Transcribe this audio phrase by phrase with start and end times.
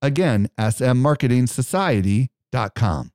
[0.00, 3.10] Again, smmarketingsociety.com.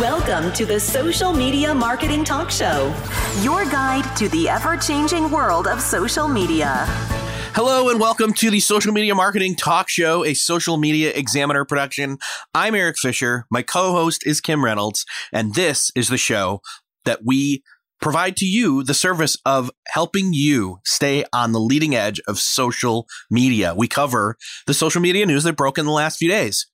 [0.00, 2.94] Welcome to the Social Media Marketing Talk Show,
[3.42, 6.86] your guide to the ever changing world of social media.
[7.54, 12.16] Hello and welcome to the Social Media Marketing Talk Show, a social media examiner production.
[12.54, 13.44] I'm Erik Fisher.
[13.50, 16.62] My co host is Kim Reynolds, and this is the show
[17.04, 17.62] that we
[18.02, 23.06] provide to you the service of helping you stay on the leading edge of social
[23.30, 23.74] media.
[23.74, 26.66] We cover the social media news that broke in the last few days.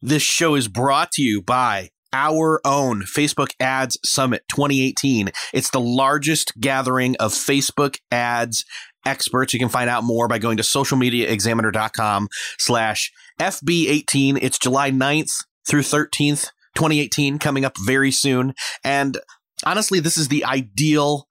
[0.00, 5.30] This show is brought to you by our own Facebook Ads Summit 2018.
[5.54, 8.64] It's the largest gathering of Facebook ads
[9.06, 9.54] experts.
[9.54, 13.10] You can find out more by going to socialmediaexaminer.com slash
[13.40, 14.38] FB18.
[14.42, 18.54] It's July 9th through 13th, 2018, coming up very soon.
[18.84, 19.16] And
[19.64, 21.28] honestly, this is the ideal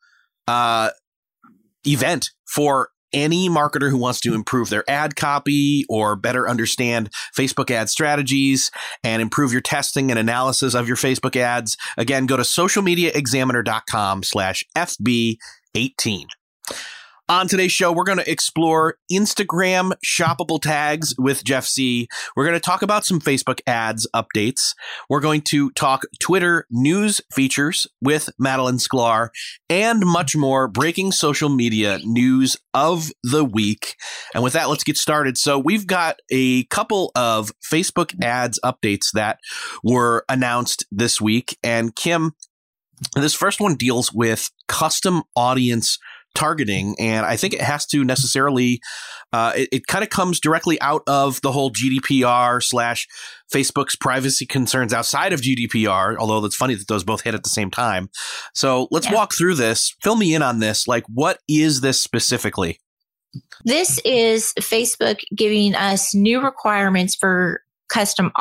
[0.47, 0.89] uh,
[1.85, 7.69] event for any marketer who wants to improve their ad copy or better understand Facebook
[7.69, 8.71] ad strategies
[9.03, 11.77] and improve your testing and analysis of your Facebook ads.
[11.97, 16.25] Again, go to socialmediaexaminer.com slash FB18.
[17.29, 22.07] On today's show, we're going to explore Instagram shoppable tags with Jeff Sieh.
[22.35, 24.73] We're going to talk about some Facebook ads updates.
[25.09, 29.29] We're going to talk Twitter news features with Madalyn Sklar
[29.69, 33.95] and much more breaking social media news of the week.
[34.33, 35.37] And with that, let's get started.
[35.37, 39.39] So we've got a couple of Facebook ads updates that
[39.83, 41.57] were announced this week.
[41.63, 42.33] And Kim,
[43.15, 45.97] this first one deals with custom audience
[46.35, 46.95] targeting.
[46.99, 48.81] And I think it has to necessarily,
[49.33, 53.07] uh, it, it kind of comes directly out of the whole GDPR slash
[53.51, 57.49] Facebook's privacy concerns outside of GDPR, although it's funny that those both hit at the
[57.49, 58.09] same time.
[58.53, 59.15] So let's yeah.
[59.15, 59.95] walk through this.
[60.01, 60.87] Fill me in on this.
[60.87, 62.79] Like, what is this specifically?
[63.63, 68.31] This is Facebook giving us new requirements for custom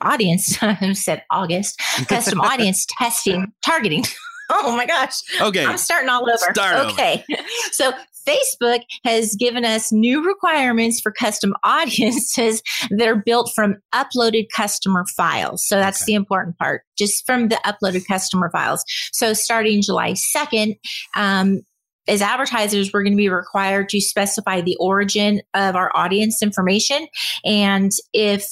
[0.00, 0.58] audience.
[0.62, 1.78] I said August
[2.08, 4.04] custom audience testing targeting.
[4.50, 5.20] Oh my gosh.
[5.40, 5.64] Okay.
[5.64, 6.52] I'm starting all over.
[6.52, 7.24] Start okay.
[7.30, 7.42] Over.
[7.72, 7.92] so
[8.26, 15.04] Facebook has given us new requirements for custom audiences that are built from uploaded customer
[15.16, 15.66] files.
[15.66, 16.12] So that's okay.
[16.12, 18.84] the important part, just from the uploaded customer files.
[19.12, 20.78] So starting July 2nd,
[21.16, 21.62] um,
[22.08, 27.06] as advertisers, we're going to be required to specify the origin of our audience information.
[27.44, 28.44] And if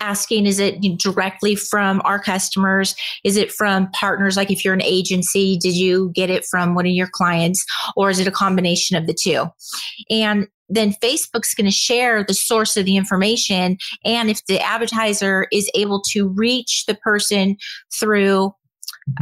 [0.00, 2.94] asking is it directly from our customers?
[3.24, 4.36] Is it from partners?
[4.36, 7.64] Like if you're an agency did you get it from one of your clients
[7.96, 9.46] or is it a combination of the two?
[10.10, 15.46] And then facebook's going to share the source of the information and if the advertiser
[15.50, 17.56] is able to reach the person
[17.98, 18.52] through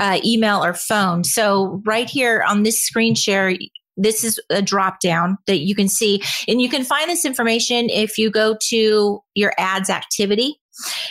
[0.01, 1.23] uh, email or phone.
[1.23, 3.57] So right here on this screen share
[3.97, 6.23] this is a drop down that you can see.
[6.47, 10.61] And you can find this information if you go to your ads activity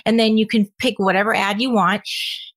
[0.06, 2.04] and then you can pick whatever ad you want.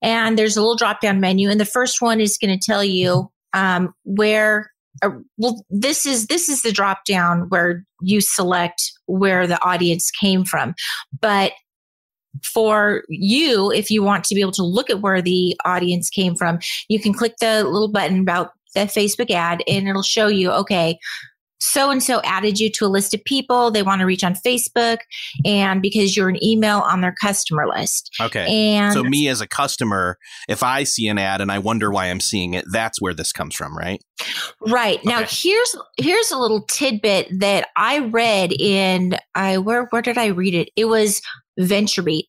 [0.02, 1.50] And there's a little drop down menu.
[1.50, 4.70] And the first one is going to tell you um, where
[5.02, 10.10] uh, well this is this is the drop down where you select where the audience
[10.10, 10.74] came from
[11.20, 11.52] but
[12.42, 16.34] for you if you want to be able to look at where the audience came
[16.34, 16.58] from
[16.88, 20.98] you can click the little button about the facebook ad and it'll show you okay
[21.60, 24.34] so and so added you to a list of people they want to reach on
[24.34, 24.98] Facebook
[25.44, 28.14] and because you're an email on their customer list.
[28.20, 28.46] Okay.
[28.46, 30.18] And so me as a customer,
[30.48, 33.32] if I see an ad and I wonder why I'm seeing it, that's where this
[33.32, 34.02] comes from, right?
[34.60, 34.98] Right.
[34.98, 35.08] Okay.
[35.08, 40.26] Now here's here's a little tidbit that I read in I where where did I
[40.26, 40.70] read it?
[40.76, 41.20] It was
[41.58, 42.24] VentureBeat.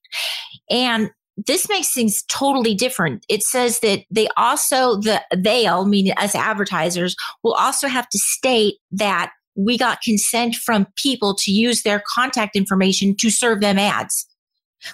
[0.70, 1.12] And
[1.46, 3.26] this makes things totally different.
[3.30, 8.76] It says that they also, the they'll, meaning us advertisers, will also have to state
[8.92, 14.26] that we got consent from people to use their contact information to serve them ads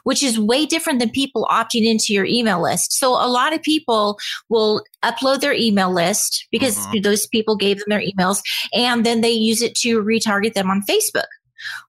[0.04, 2.94] which is way different than people opting into your email list.
[2.94, 4.18] So a lot of people
[4.50, 7.00] will upload their email list because uh-huh.
[7.04, 8.42] those people gave them their emails
[8.74, 11.26] and then they use it to retarget them on Facebook.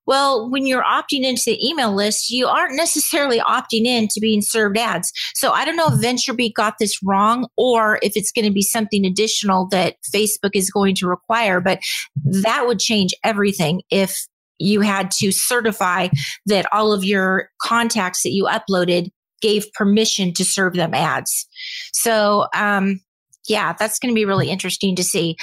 [0.06, 4.42] Well, when you're opting into the email list, you aren't necessarily opting in to being
[4.42, 5.12] served ads.
[5.34, 8.62] So I don't know if VentureBeat got this wrong or if it's going to be
[8.62, 11.80] something additional that Facebook is going to require, but
[12.24, 14.26] that would change everything if
[14.58, 16.08] you had to certify
[16.46, 19.10] that all of your contacts that you uploaded
[19.42, 21.46] gave permission to serve them ads.
[21.92, 23.00] So, um,
[23.48, 25.36] yeah, that's going to be really interesting to see.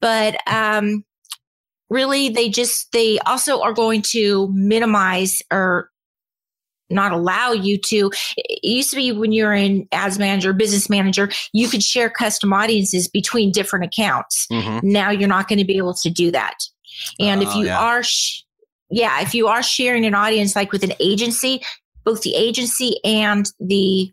[0.00, 1.04] But um,
[1.90, 5.90] really, they just, they also are going to minimize or
[6.88, 8.10] not allow you to.
[8.36, 12.52] It used to be when you're in ads manager, business manager, you could share custom
[12.52, 14.46] audiences between different accounts.
[14.50, 14.82] Mhm.
[14.82, 16.56] Now you're not going to be able to do that.
[17.20, 17.78] And if Oh, you yeah.
[17.78, 18.42] are, sh-
[18.90, 21.62] yeah, if you are sharing an audience like with an agency,
[22.04, 24.10] both the agency and the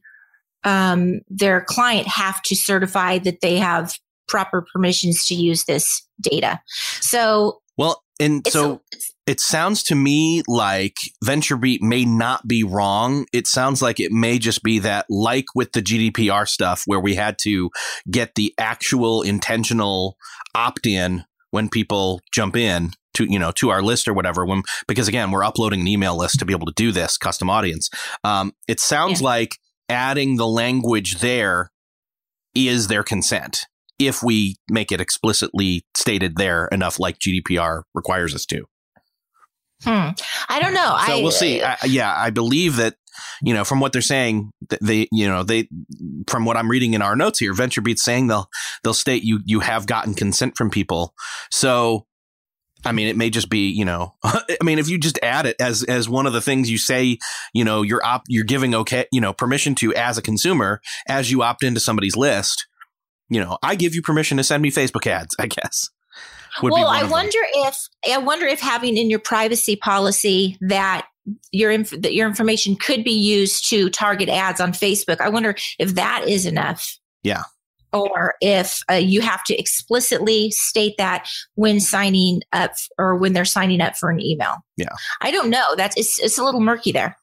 [0.64, 3.98] um, their client have to certify that they have
[4.28, 6.60] proper permissions to use this data.
[7.00, 8.82] So Well, and it's so
[9.28, 13.26] it sounds to me like VentureBeat may not be wrong.
[13.34, 17.16] It sounds like it may just be that, like with the GDPR stuff, where we
[17.16, 17.70] had to
[18.10, 20.18] get the actual intentional
[20.56, 24.64] opt in when people jump in to you know to our list or whatever when
[24.88, 27.90] because again we're uploading an email list to be able to do this custom audience.
[28.24, 29.58] Um, it sounds like
[29.90, 31.72] adding the language there
[32.56, 33.68] is their consent
[34.00, 38.66] if we make it explicitly stated there enough like gdpr requires us to
[39.84, 40.10] hmm,
[40.50, 40.98] I don't know.
[41.06, 41.62] so I, we'll see.
[41.62, 42.96] I, yeah, I believe that
[43.42, 44.52] you know from what they're saying,
[44.82, 45.68] they you know they
[46.28, 48.50] from what I'm reading in our notes here, VentureBeat's saying they'll
[48.84, 51.14] they'll state you you have gotten consent from people.
[51.52, 52.06] So
[52.86, 55.56] I mean, it may just be you know, I mean, if you just add it
[55.60, 57.18] as as one of the things you say,
[57.54, 61.32] you know, you're op- you're giving okay, you know, permission to as a consumer as
[61.32, 62.68] you opt into somebody's list.
[63.30, 65.36] You know, I give you permission to send me Facebook ads.
[65.40, 65.90] I guess.
[66.64, 67.12] well, I of them.
[67.12, 67.78] wonder if
[68.12, 71.08] I wonder if having in your privacy policy that
[71.52, 75.20] your inf- that your information could be used to target ads on Facebook.
[75.22, 76.98] I wonder if that is enough.
[77.24, 77.44] Yeah.
[77.94, 83.46] Or if uh, you have to explicitly state that when signing up or when they're
[83.46, 84.56] signing up for an email.
[84.76, 84.90] Yeah.
[85.22, 85.66] I don't know.
[85.76, 87.18] That's it's it's a little murky there.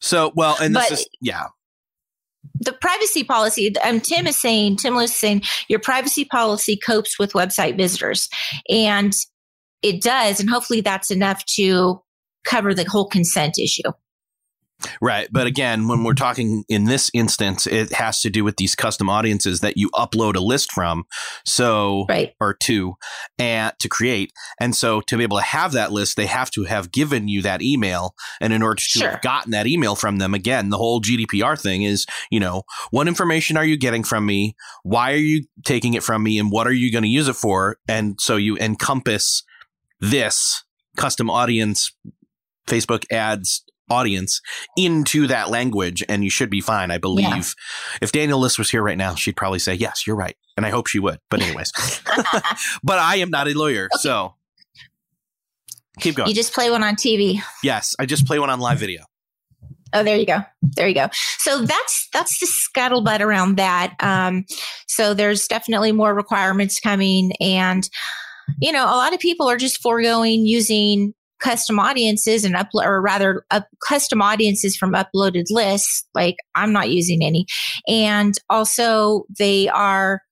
[0.00, 1.46] So well, and this But- is yeah.
[2.54, 7.32] The privacy policy um, tim is saying tim was saying your privacy policy copes with
[7.32, 8.28] website visitors.
[8.68, 9.14] And
[9.82, 12.00] it does and hopefully that's enough to
[12.44, 13.90] cover the whole consent issue
[15.00, 15.28] Right.
[15.32, 19.10] But again, when we're talking in this instance, it has to do with these custom
[19.10, 21.04] audiences that you upload a list from.
[21.44, 22.94] So, right or two,
[23.38, 24.32] and to create.
[24.60, 27.42] And so to be able to have that list, they have to have given you
[27.42, 28.14] that email.
[28.40, 29.10] And in order to Sure.
[29.10, 33.08] have gotten that email from them, again, the whole GDPR thing is, you know, what
[33.08, 34.54] information are you getting from me?
[34.84, 36.38] Why are you taking it from me?
[36.38, 37.78] And what are you going to use it for?
[37.88, 39.42] And so you encompass
[40.00, 40.62] this
[40.96, 41.92] custom audience,
[42.68, 44.40] Facebook ads audience
[44.76, 47.42] into that language and you should be fine i believe Yeah.
[48.02, 50.70] if Danielle Liss was here right now she'd probably say yes you're right and i
[50.70, 51.72] hope she would but anyways
[52.82, 54.34] but i am not a lawyer so
[56.00, 58.78] keep going you just play one on tv yes i just play one on live
[58.78, 59.04] video
[59.94, 60.40] Oh, there you go.
[60.76, 61.08] There you go.
[61.38, 63.94] So that's that's the scuttlebutt around that.
[64.00, 64.44] Um,
[64.86, 67.88] so there's definitely more requirements coming, and
[68.60, 73.00] you know, a lot of people are just foregoing using custom audiences and upload, or
[73.00, 76.04] rather, up, custom audiences from uploaded lists.
[76.14, 77.46] Like I'm not using any,
[77.86, 80.22] and also they are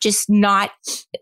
[0.00, 0.70] just not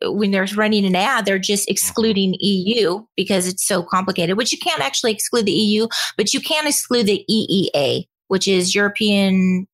[0.04, 1.72] when they're running an ad they're just mm-hmm.
[1.72, 6.40] excluding eu because it's so complicated which you can't actually exclude the eu but you
[6.40, 9.66] can exclude the EEA, which is European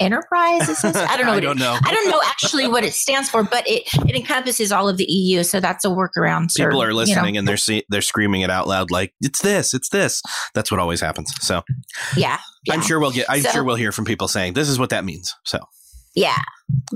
[0.00, 0.68] Enterprise.
[0.68, 0.96] Is this?
[0.96, 1.32] I don't know.
[1.32, 4.72] i don't know I don't know actually what it stands for, but it, it encompasses
[4.72, 6.48] all of the EU, so that's a workaround.
[6.58, 6.96] or, people are you know.
[6.96, 10.22] listening and they're see- they're screaming it out loud like it's this it's this
[10.54, 11.62] that's what always happens so
[12.16, 14.68] Yeah, yeah, i'm sure we'll get i'm So- sure we'll hear from people saying this
[14.68, 15.58] is what that means so
[16.14, 16.38] yeah.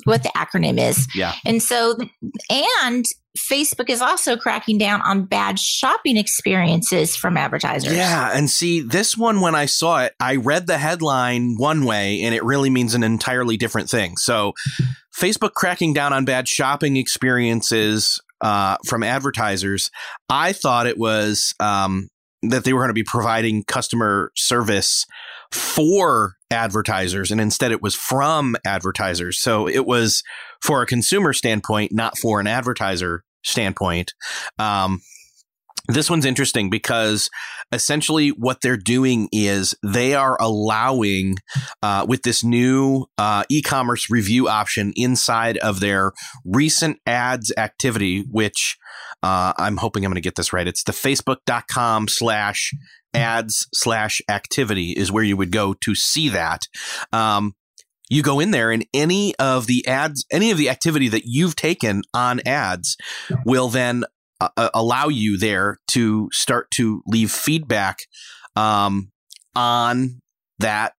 [0.04, 1.96] What the acronym is, yeah and so
[2.50, 3.04] and
[3.36, 7.92] Facebook is also cracking down on bad shopping experiences from advertisers.
[7.92, 12.22] Yeah, and see this one when I saw it, I read the headline one way
[12.22, 14.16] and it really means an entirely different thing.
[14.16, 14.54] So,
[15.16, 19.90] Facebook cracking down on bad shopping experiences uh, from advertisers.
[20.28, 22.08] I thought it was um,
[22.42, 25.06] that they were going to be providing customer service
[25.52, 29.38] for advertisers, and instead it was from advertisers.
[29.38, 30.22] So it was
[30.62, 34.14] for a consumer standpoint, not for an advertiser standpoint.
[34.58, 35.00] Um,
[35.88, 37.30] this one's interesting because
[37.72, 41.36] essentially what they're doing is they are allowing
[41.82, 46.12] uh, with this new uh, e-commerce review option inside of their
[46.44, 48.76] recent ads activity which
[49.22, 52.72] uh, i'm hoping i'm going to get this right it's the facebook.com slash
[53.16, 56.62] ads slash activity is where you would go to see that
[57.12, 57.54] um,
[58.08, 61.56] you go in there and any of the ads any of the activity that you've
[61.56, 62.96] taken on ads
[63.44, 64.04] will then
[64.40, 68.00] uh, allow you there to start to leave feedback
[68.54, 69.10] um,
[69.54, 70.20] on
[70.58, 70.92] that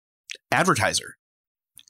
[0.52, 1.16] advertiser.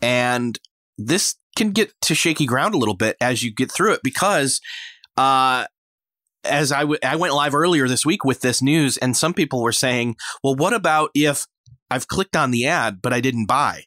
[0.02, 0.59] And
[0.99, 4.61] this can get to shaky ground a little bit as you get through it because
[5.16, 5.66] uh,
[6.49, 9.62] as I, w- I went live earlier this week with this news, and some people
[9.62, 11.47] were saying, well, what about if
[11.91, 13.85] I've clicked on the ad, but I didn't buy?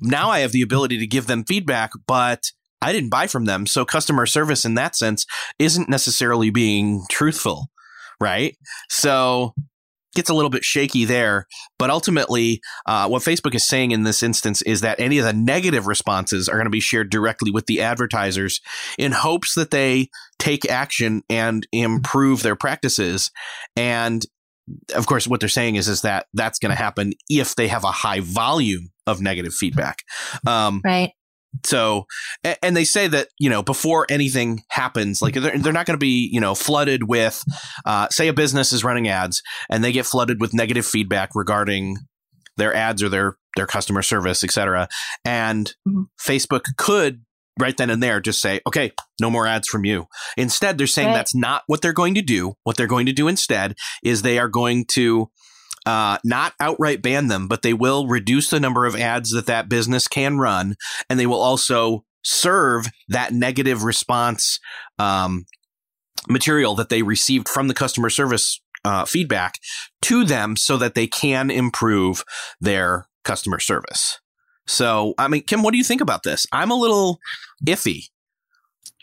[0.00, 3.66] Now I have the ability to give them feedback, but I didn't buy from them.
[3.66, 5.26] So customer service in that sense
[5.58, 7.68] isn't necessarily being truthful,
[8.20, 8.56] right?
[8.88, 9.54] So
[10.14, 11.46] gets a little bit shaky there.
[11.78, 15.32] But ultimately, uh, what Facebook is saying in this instance is that any of the
[15.32, 18.60] negative responses are going to be shared directly with the advertisers
[18.98, 23.30] in hopes that they take action and improve their practices.
[23.76, 24.24] And
[24.94, 27.84] of course, what they're saying is is that that's going to happen if they have
[27.84, 29.98] a high volume of negative feedback.
[30.46, 31.12] Um, right.
[31.64, 32.06] So,
[32.62, 35.98] and they say that, you know, before anything happens, like they're, they're not going to
[35.98, 37.42] be, you know, flooded with,
[37.84, 41.96] uh, say a business is running ads and they get flooded with negative feedback regarding
[42.56, 44.88] their ads or their, their customer service, et cetera.
[45.24, 46.02] And mm-hmm.
[46.20, 47.22] Facebook could
[47.58, 50.06] right then and there just say, okay, no more ads from you.
[50.36, 51.14] Instead, they're saying right.
[51.14, 52.54] that's not what they're going to do.
[52.62, 53.74] What they're going to do instead
[54.04, 55.30] is they are going to
[55.88, 59.70] uh, not outright ban them, but they will reduce the number of ads that that
[59.70, 60.74] business can run,
[61.08, 64.60] and they will also serve that negative response
[64.98, 65.46] um,
[66.28, 69.54] material that they received from the customer service uh, feedback
[70.02, 72.22] to them so that they can improve
[72.60, 74.20] their customer service.
[74.66, 76.46] So, I mean, Kim, what do you think about this?
[76.52, 77.18] I'm a little
[77.64, 78.10] iffy.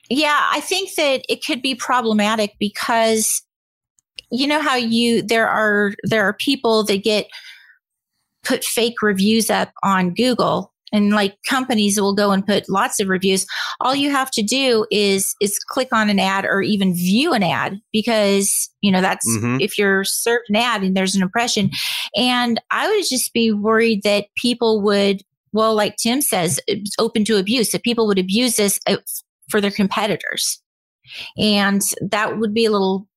[0.07, 3.41] Yeah, I think that it could be problematic because
[4.31, 7.27] you know how you there are there are people that get
[8.43, 13.09] put fake reviews up on Google and like companies will go and put lots of
[13.09, 13.45] reviews.
[13.81, 17.43] All you have to do is is click on an ad or even view an
[17.43, 19.57] ad because you know that's mm-hmm.
[19.59, 21.69] if you're served an ad and there's an impression.
[22.15, 26.59] And i would just be worried that people would well like tim says
[26.99, 28.97] open to abuse that people would abuse this uh,
[29.49, 30.61] for their competitors.
[31.37, 33.07] And that would be a little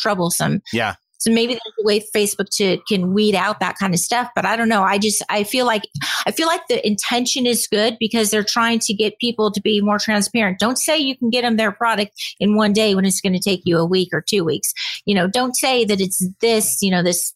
[0.00, 0.62] troublesome.
[0.72, 0.94] Yeah.
[1.22, 4.44] So maybe there's a way Facebook to can weed out that kind of stuff, but
[4.44, 4.82] I don't know.
[4.82, 5.82] I just I feel like
[6.26, 9.80] I feel like the intention is good because they're trying to get people to be
[9.80, 10.58] more transparent.
[10.58, 13.38] Don't say you can get them their product in one day when it's going to
[13.38, 14.74] take you a week or two weeks.
[15.04, 17.32] You know, don't say that it's this, you know, this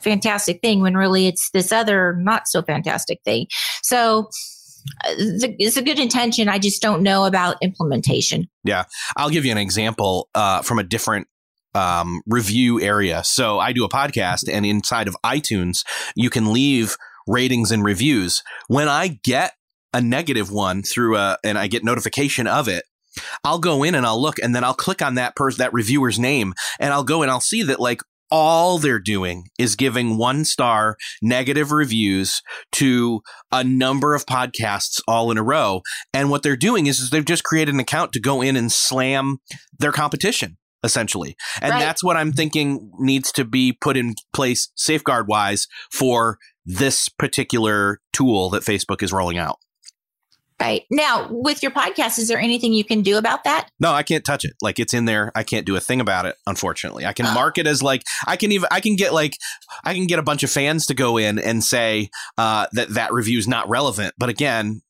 [0.00, 3.48] fantastic thing when really it's this other not so fantastic thing.
[3.82, 4.30] So
[5.04, 5.12] uh,
[5.58, 6.48] it's a good intention.
[6.48, 8.48] I just don't know about implementation.
[8.64, 8.84] Yeah.
[9.16, 11.28] I'll give you an example uh, from a different
[11.76, 13.22] um, review area.
[13.22, 18.42] So I do a podcast, and inside of iTunes, you can leave ratings and reviews.
[18.68, 19.52] When I get
[19.92, 22.84] a negative one through a, and I get notification of it,
[23.44, 26.18] I'll go in and I'll look, and then I'll click on that person, that reviewer's
[26.18, 30.44] name, and I'll go and I'll see that like all they're doing is giving one
[30.44, 32.42] star negative reviews
[32.72, 33.20] to
[33.52, 35.80] a number of podcasts all in a row.
[36.12, 38.72] And what they're doing is, is they've just created an account to go in and
[38.72, 39.38] slam
[39.78, 40.56] their competition
[40.86, 41.36] essentially.
[41.60, 41.80] And right.
[41.80, 48.00] that's what I'm thinking needs to be put in place safeguard wise for this particular
[48.14, 49.58] tool that Facebook is rolling out.
[50.58, 50.84] Right.
[50.90, 53.68] Now, with your podcast, is there anything you can do about that?
[53.78, 54.54] No, I can't touch it.
[54.62, 55.30] Like it's in there.
[55.34, 57.04] I can't do a thing about it, unfortunately.
[57.04, 57.34] I can oh.
[57.34, 59.36] mark it as like I can even I can get like
[59.84, 63.12] I can get a bunch of fans to go in and say uh, that that
[63.12, 64.14] review is not relevant.
[64.16, 64.80] But again,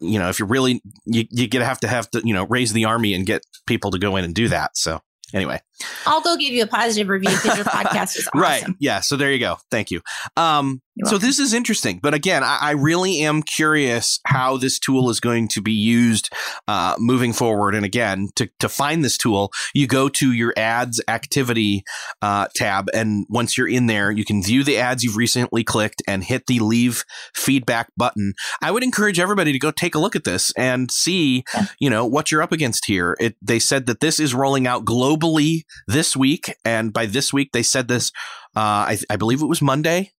[0.00, 2.72] you know, if you're really you you get have to have to, you know, raise
[2.72, 4.70] the army and get people to go in and do that.
[4.74, 5.00] So
[5.34, 5.60] anyway
[6.06, 8.40] i'll go give you a positive review because your podcast is awesome.
[8.40, 9.56] right yeah so there you go.
[9.70, 10.00] Thank you.
[10.36, 15.10] Um, so this is interesting but again I, I, really am curious how this tool
[15.10, 16.28] is going to be used
[16.66, 17.76] uh, moving forward.
[17.76, 21.84] And again to, to find this tool you go to your ads activity
[22.20, 26.02] uh, tab and once you're in there you can view the ads you've recently clicked
[26.08, 27.04] and hit the leave
[27.34, 28.34] feedback button.
[28.60, 31.66] I would encourage everybody to go take a look at this and see yeah.
[31.78, 33.16] you know what you're up against here.
[33.20, 36.54] It, they said that this is rolling out globally this week.
[36.64, 38.10] And by this week, they said this,
[38.56, 40.12] uh, I, I believe it was Monday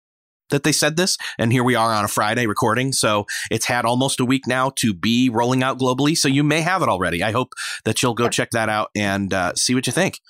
[0.50, 1.16] that they said this.
[1.38, 2.92] And here we are on a Friday recording.
[2.92, 6.16] So it's had almost a week now to be rolling out globally.
[6.16, 7.22] So you may have it already.
[7.22, 7.52] I hope
[7.84, 10.20] that you'll go check that out and uh, see what you think.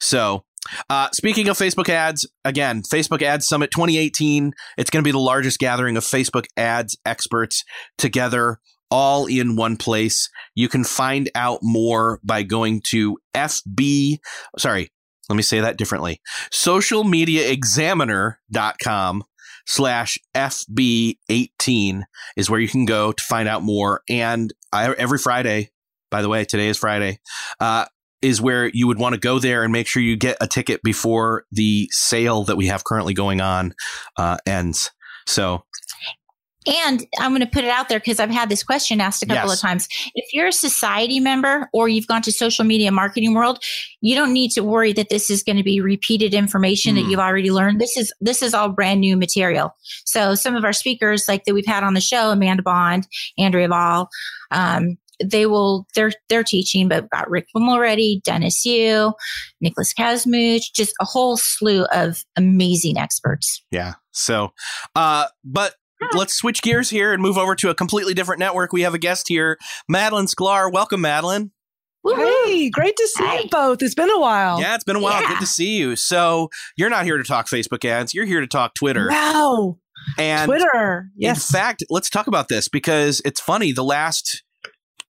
[0.00, 0.44] So,
[0.90, 5.18] uh, speaking of Facebook ads, again, Facebook Ads Summit 2018, it's going to be the
[5.18, 7.64] largest gathering of Facebook ads experts
[7.96, 8.58] together
[8.90, 10.30] all in one place.
[10.54, 14.18] You can find out more by going to FB,
[14.58, 14.90] sorry,
[15.28, 16.22] let me say that differently.
[16.50, 19.24] Socialmediaexaminer.com
[19.66, 22.02] slash FB18
[22.36, 24.00] is where you can go to find out more.
[24.08, 25.68] And I, every Friday,
[26.10, 27.18] by the way, today is Friday,
[27.60, 27.84] uh,
[28.22, 30.82] is where you would want to go there and make sure you get a ticket
[30.82, 33.74] before the sale that we have currently going on
[34.16, 34.90] uh, ends.
[35.26, 35.64] So
[36.66, 39.26] and I'm going to put it out there because I've had this question asked a
[39.26, 39.58] couple Yes.
[39.58, 39.88] of times.
[40.14, 43.62] If you're a society member or you've gone to social media marketing world,
[44.00, 47.02] you don't need to worry that this is going to be repeated information Hmm.
[47.02, 47.80] that you've already learned.
[47.80, 49.74] This is this is all brand new material.
[50.04, 53.06] So some of our speakers, like that we've had on the show, Amanda Bond,
[53.38, 54.08] Andrea Vahl,
[54.50, 59.12] um, they will they're they're teaching, but we've got Rick Mulready, Dennis Yu,
[59.60, 63.62] Nicholas Kusmich, just a whole slew of amazing experts.
[63.70, 63.94] Yeah.
[64.12, 64.52] So,
[64.94, 65.74] uh, but
[66.14, 68.72] let's switch gears here and move over to a completely different network.
[68.72, 69.58] We have a guest here,
[69.90, 70.72] Madalyn Sklar.
[70.72, 71.50] Welcome, Madalyn.
[72.06, 72.46] Woohoo!
[72.46, 73.40] Hey, great to see Hi.
[73.40, 73.82] you both.
[73.82, 74.60] It's been a while.
[74.60, 75.20] Yeah, it's been a while.
[75.20, 75.28] Yeah.
[75.28, 75.96] Good to see you.
[75.96, 78.14] So, you're not here to talk Facebook ads.
[78.14, 79.08] You're here to talk Twitter.
[79.10, 79.78] Wow.
[80.16, 81.10] And Twitter.
[81.16, 81.50] Yes.
[81.50, 83.72] in fact, let's talk about this because it's funny.
[83.72, 84.42] The last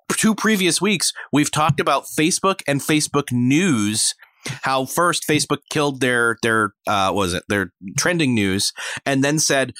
[0.10, 4.16] two previous weeks, we've talked about Facebook and Facebook news.
[4.64, 8.72] How first Facebook killed their their uh, what was it their trending news,
[9.06, 9.74] and then said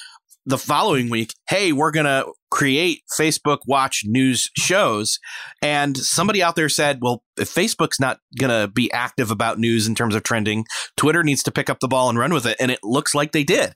[0.46, 5.18] the following week, "Hey, we're gonna create Facebook Watch news shows."
[5.62, 9.94] And somebody out there said, "Well, if Facebook's not gonna be active about news in
[9.94, 10.64] terms of trending,
[10.96, 13.32] Twitter needs to pick up the ball and run with it." And it looks like
[13.32, 13.74] they did.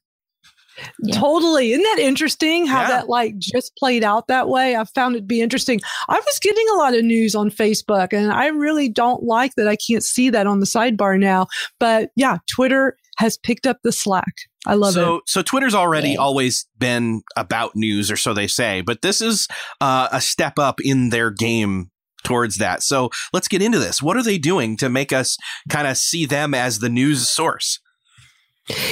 [1.05, 1.21] Yeah.
[1.21, 1.71] Totally.
[1.71, 2.89] Isn't that interesting how Yeah.
[2.89, 4.75] that like just played out that way?
[4.75, 5.81] I found it to be interesting.
[6.09, 9.69] I was getting a lot of news on Facebook and I really don't like that
[9.69, 11.47] I can't see that on the sidebar now.
[11.79, 14.35] But yeah, Twitter has picked up the slack.
[14.67, 15.23] I love so, it.
[15.27, 16.19] So Twitter's already Yeah.
[16.19, 19.47] always been about news, or so they say, but this is
[19.81, 21.91] uh, a step up in their game
[22.25, 22.83] towards that.
[22.83, 24.03] So let's get into this.
[24.03, 25.37] What are they doing to make us
[25.69, 27.79] kind of see them as the news source?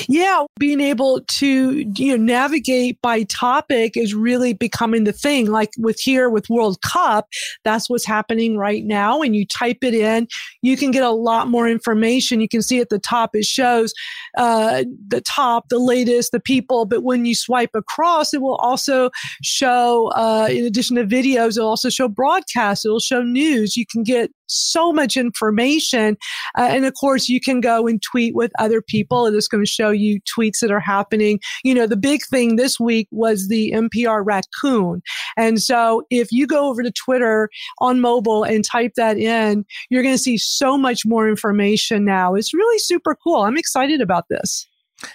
[0.08, 5.50] Yeah, being able to you know navigate by topic is really becoming the thing.
[5.50, 7.26] Like with here with World Cup,
[7.64, 9.22] that's what's happening right now.
[9.22, 10.28] And you type it in,
[10.60, 12.40] you can get a lot more information.
[12.40, 13.94] You can see at the top it shows
[14.36, 16.84] uh, the top, the latest, the people.
[16.84, 19.10] But when you swipe across, it will also
[19.42, 22.84] show, uh, in addition to videos, it'll also show broadcasts.
[22.84, 23.76] It'll show news.
[23.76, 26.16] You can get so much information.
[26.56, 29.26] Uh, and of course, you can go and tweet with other people.
[29.26, 31.40] It is going to show you tweets that are happening.
[31.64, 35.02] You know, the big thing this week was the NPR raccoon.
[35.36, 40.02] And so if you go over to Twitter on mobile and type that in, you're
[40.02, 42.34] going to see so much more information now.
[42.34, 43.42] It's really super cool.
[43.42, 44.66] I'm excited about this.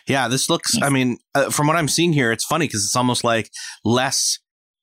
[0.08, 2.96] Yeah, this looks, I mean, uh, from what I'm seeing here, it's funny because it's
[2.96, 3.50] almost like
[3.86, 4.40] less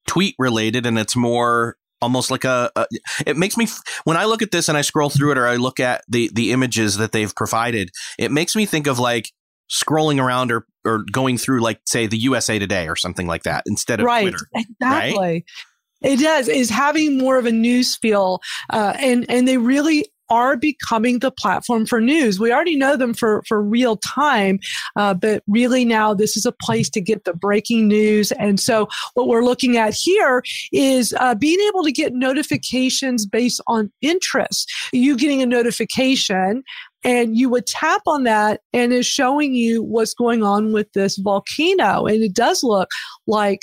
[0.07, 2.87] tweet related and it's more almost like a, a
[3.27, 3.67] it makes me
[4.05, 6.31] when i look at this and i scroll through it or i look at the
[6.35, 9.31] the images that they've provided it makes me think of like
[9.73, 13.65] scrolling around or or going through like say the usa today or something like that
[13.67, 14.23] instead of right.
[14.23, 15.45] twitter Exactly.
[16.03, 20.57] It does is having more of a news feel, uh, and and they really are
[20.57, 22.41] becoming the platform for news.
[22.41, 24.59] We already know them for for real time,
[24.97, 28.33] uh, but really now this is a place to get the breaking news.
[28.33, 33.61] And so what we're looking at here is uh, being able to get notifications based
[33.67, 34.73] on interest.
[34.93, 36.63] You getting a notification.
[37.07, 41.19] And you would tap on that and is showing you what's going on with this
[41.19, 42.07] volcano.
[42.07, 42.89] And it does look
[43.27, 43.61] like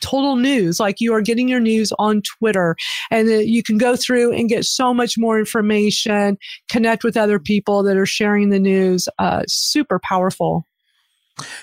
[0.00, 2.76] total news like you are getting your news on twitter
[3.10, 6.36] and you can go through and get so much more information
[6.68, 10.64] connect with other people that are sharing the news uh, super powerful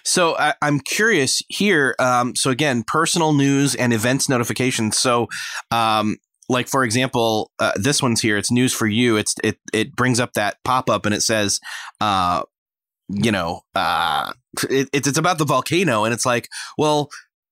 [0.04, 1.96] So I, I'm curious here.
[2.00, 4.98] Um, so again, personal news and events notifications.
[4.98, 5.28] So,
[5.72, 6.18] um,
[6.50, 8.38] like for example, uh, this one's here.
[8.38, 9.18] It's news for you.
[9.18, 11.60] It's it it brings up that pop up and it says,
[12.02, 12.44] uh,
[13.10, 14.34] you know, uh,
[14.70, 17.10] it, it's it's about the volcano and it's like, well.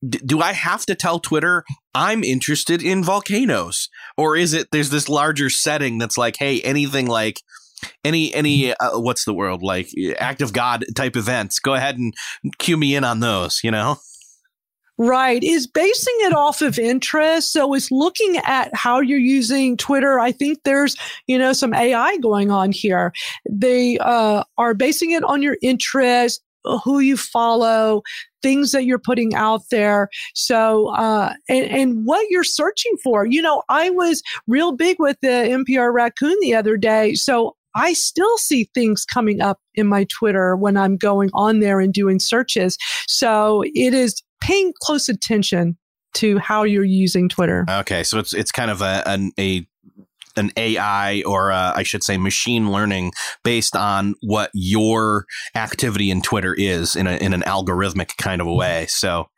[0.07, 4.89] D- do I have to tell Twitter I'm interested in volcanoes, or is it there's
[4.89, 7.41] this larger setting that's like, hey, anything like
[8.03, 11.59] any any uh, what's the world like act of God type events?
[11.59, 12.13] Go ahead and
[12.57, 13.59] cue me in on those.
[13.63, 13.97] You know,
[15.01, 20.19] right is basing it off of interest so it's looking at how you're using twitter
[20.19, 23.11] i think there's you know some ai going on here
[23.49, 26.43] they uh, are basing it on your interest
[26.83, 28.01] who you follow
[28.41, 33.41] things that you're putting out there so uh, and, and what you're searching for you
[33.41, 38.37] know i was real big with the npr raccoon the other day so I still
[38.37, 42.77] see things coming up in my Twitter when I'm going on there and doing searches.
[43.07, 45.77] So it is paying close attention
[46.15, 47.65] to how you're using Twitter.
[47.69, 49.65] okay, so it's it's kind of a an a
[50.37, 53.11] an AI or uh, I should say machine learning
[53.43, 58.47] based on what your activity in Twitter is in a in an algorithmic kind of
[58.47, 58.85] a way.
[58.87, 59.29] So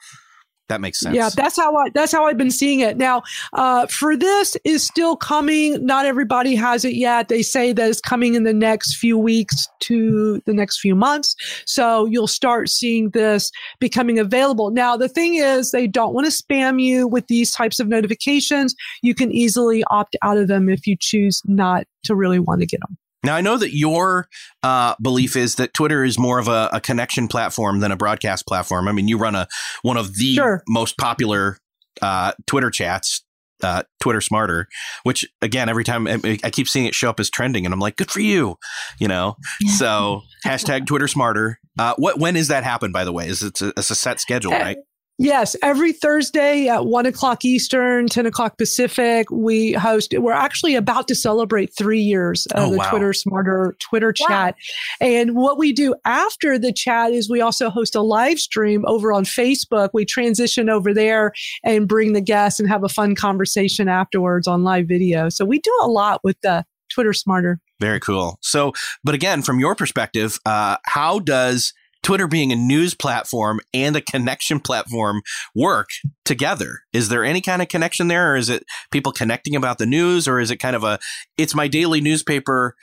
[0.69, 1.15] That makes sense.
[1.15, 2.97] Yeah, that's how I that's how I've been seeing it.
[2.97, 5.85] Now, uh, for this is still coming.
[5.85, 7.27] Not everybody has it yet.
[7.27, 11.35] They say that it's coming in the next few weeks to the next few months.
[11.65, 14.71] So you'll start seeing this becoming available.
[14.71, 18.73] Now, the thing is, they don't want to spam you with these types of notifications.
[19.01, 22.67] You can easily opt out of them if you choose not to really want to
[22.67, 22.97] get them.
[23.23, 24.27] Now, I know that your
[24.63, 28.45] uh, belief is that Twitter is more of a, a, connection platform than a broadcast
[28.45, 28.87] platform.
[28.87, 29.47] I mean, you run a
[29.81, 30.63] one of the sure.
[30.67, 31.57] most popular
[32.01, 33.23] uh, Twitter chats,
[33.61, 34.67] uh, Twitter Smarter,
[35.03, 37.79] which again, every time I, I, keep seeing it show up as trending, and I'm
[37.79, 38.57] like, good for you,
[38.99, 39.37] you know.
[39.77, 41.59] so hashtag Twitter Smarter.
[41.79, 42.91] Uh, what when is that happen?
[42.91, 44.77] By the way, is it a, it's a set schedule, uh, right?
[45.19, 51.07] Yes, every Thursday at one o'clock Eastern, 10 o'clock Pacific, we host, we're actually about
[51.07, 52.89] to celebrate three years of oh, the wow.
[52.89, 54.55] Twitter Smarter Twitter chat.
[54.99, 59.13] And what we do after the chat is we also host a live stream over
[59.13, 59.89] on Facebook.
[59.93, 61.31] We transition over there
[61.63, 65.29] and bring the guests and have a fun conversation afterwards on live video.
[65.29, 67.59] So we do a lot with the Twitter Smarter.
[67.79, 68.39] Very cool.
[68.41, 68.73] So,
[69.03, 74.01] but again, from your perspective, uh, how does Twitter being a news platform and a
[74.01, 75.21] connection platform
[75.55, 75.89] work
[76.25, 76.81] together?
[76.93, 80.27] Is there any kind of connection there, or is it people connecting about the news,
[80.27, 80.99] or is it kind of a
[81.37, 82.75] it's my daily newspaper,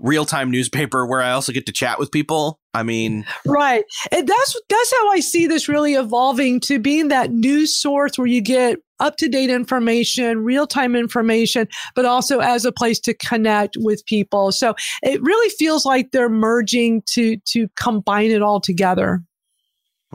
[0.00, 2.60] real time newspaper where I also get to chat with people?
[2.74, 3.84] I mean, right.
[4.10, 8.26] And that's that's how I see this really evolving to being that news source where
[8.26, 13.14] you get up to date information, real time information, but also as a place to
[13.14, 14.52] connect with people.
[14.52, 19.22] So it really feels like they're merging to to combine it all together.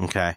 [0.02, 0.36] Okay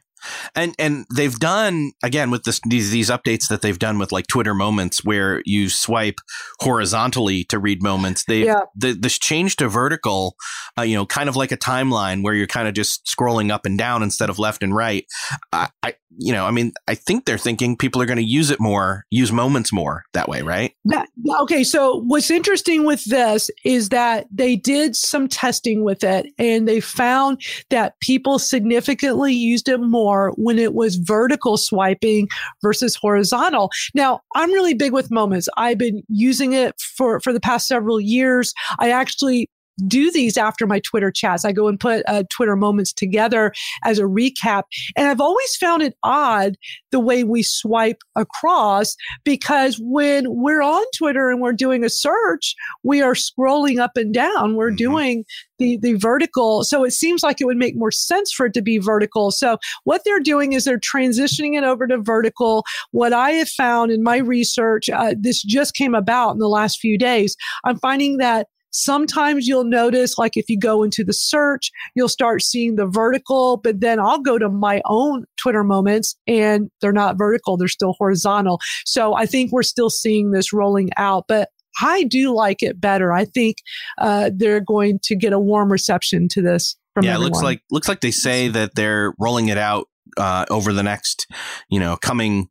[0.54, 4.26] and and they've done again with this these these updates that they've done with like
[4.26, 6.16] Twitter Moments where you swipe
[6.60, 8.24] horizontally to read moments.
[8.24, 8.62] They yeah.
[8.74, 10.36] the, this change to vertical,
[10.78, 13.66] uh, you know, kind of like a timeline where you're kind of just scrolling up
[13.66, 15.04] and down instead of left and right.
[15.52, 18.50] I, I you know, I mean, I think they're thinking people are going to use
[18.50, 20.72] it more, use moments more that way, right?
[20.86, 21.08] That,
[21.40, 26.66] okay, so what's interesting with this is that they did some testing with it and
[26.66, 32.28] they found that people significantly used it more when it was vertical swiping
[32.62, 33.70] versus horizontal.
[33.94, 35.48] Now, I'm really big with moments.
[35.56, 38.52] I've been using it for for the past several years.
[38.78, 39.48] I actually
[39.86, 41.44] do these after my Twitter chats.
[41.44, 43.52] I go and put uh, Twitter moments together
[43.84, 44.64] as a recap.
[44.96, 46.56] And I've always found it odd
[46.90, 52.54] the way we swipe across because when we're on Twitter and we're doing a search,
[52.82, 54.56] we are scrolling up and down.
[54.56, 54.76] We're mm-hmm.
[54.76, 55.24] doing
[55.58, 56.64] the, the vertical.
[56.64, 59.30] So it seems like it would make more sense for it to be vertical.
[59.30, 62.64] So what they're doing is they're transitioning it over to vertical.
[62.92, 66.78] What I have found in my research, uh, this just came about in the last
[66.78, 67.36] few days.
[67.64, 72.42] I'm finding that Sometimes you'll notice, like if you go into the search, you'll start
[72.42, 77.16] seeing the vertical, but then I'll go to my own Twitter moments and they're not
[77.16, 78.60] vertical, they're still horizontal.
[78.84, 81.48] So I think we're still seeing this rolling out, but
[81.80, 83.14] I do like it better.
[83.14, 83.56] I think
[83.96, 86.76] uh, they're going to get a warm reception to this.
[86.92, 87.26] From yeah, everyone.
[87.26, 89.86] it looks like looks like they say that they're rolling it out
[90.18, 91.26] uh, over the next,
[91.68, 92.48] you know, coming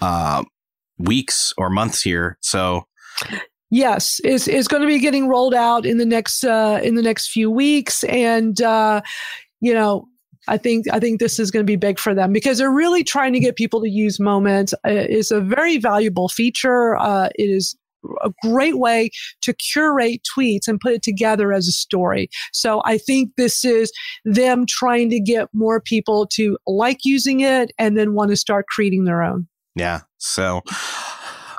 [0.00, 0.44] uh,
[0.98, 2.38] weeks or months here.
[2.40, 2.86] So
[3.74, 7.02] yes, is is going to be getting rolled out in the next uh, in the
[7.02, 9.02] next few weeks, and uh,
[9.60, 10.08] you know.
[10.46, 13.02] I think I think this is going to be big for them because they're really
[13.02, 14.74] trying to get people to use Moments.
[14.86, 16.98] Uh, it's a very valuable feature.
[16.98, 17.74] Uh, it is
[18.22, 19.08] a great way
[19.40, 22.28] to curate tweets and put it together as a story.
[22.52, 23.90] So I think this is
[24.26, 28.66] them trying to get more people to like using it and then want to start
[28.66, 29.48] creating their own.
[29.74, 30.02] Yeah.
[30.18, 30.60] So,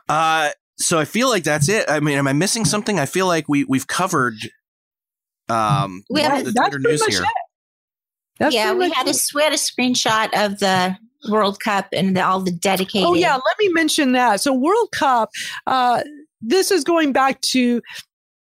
[0.10, 1.86] uh, so I feel like that's it.
[1.90, 3.00] I mean, am I missing something?
[3.00, 4.36] I feel like we we've covered
[5.50, 7.24] um we have, the Twitter news here.
[8.50, 10.98] yeah, we had a we had a screenshot of the
[11.30, 13.08] World Cup and the, all the dedicated.
[13.08, 14.42] Oh yeah, let me mention that.
[14.42, 15.30] So World Cup,
[15.68, 16.04] uh,
[16.42, 17.82] this is going back to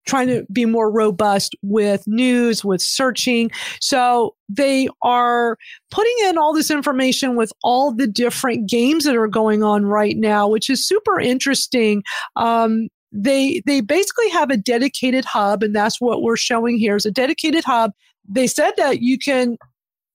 [0.07, 3.51] trying to be more robust with news, with searching.
[3.81, 5.57] So they are
[5.91, 10.17] putting in all this information with all the different games that are going on right
[10.17, 12.03] now, which is super interesting.
[12.37, 17.07] Um, they they basically have a dedicated hub, and that's what we're showing here is
[17.07, 17.93] a dedicated hub.
[18.29, 19.57] They said that you can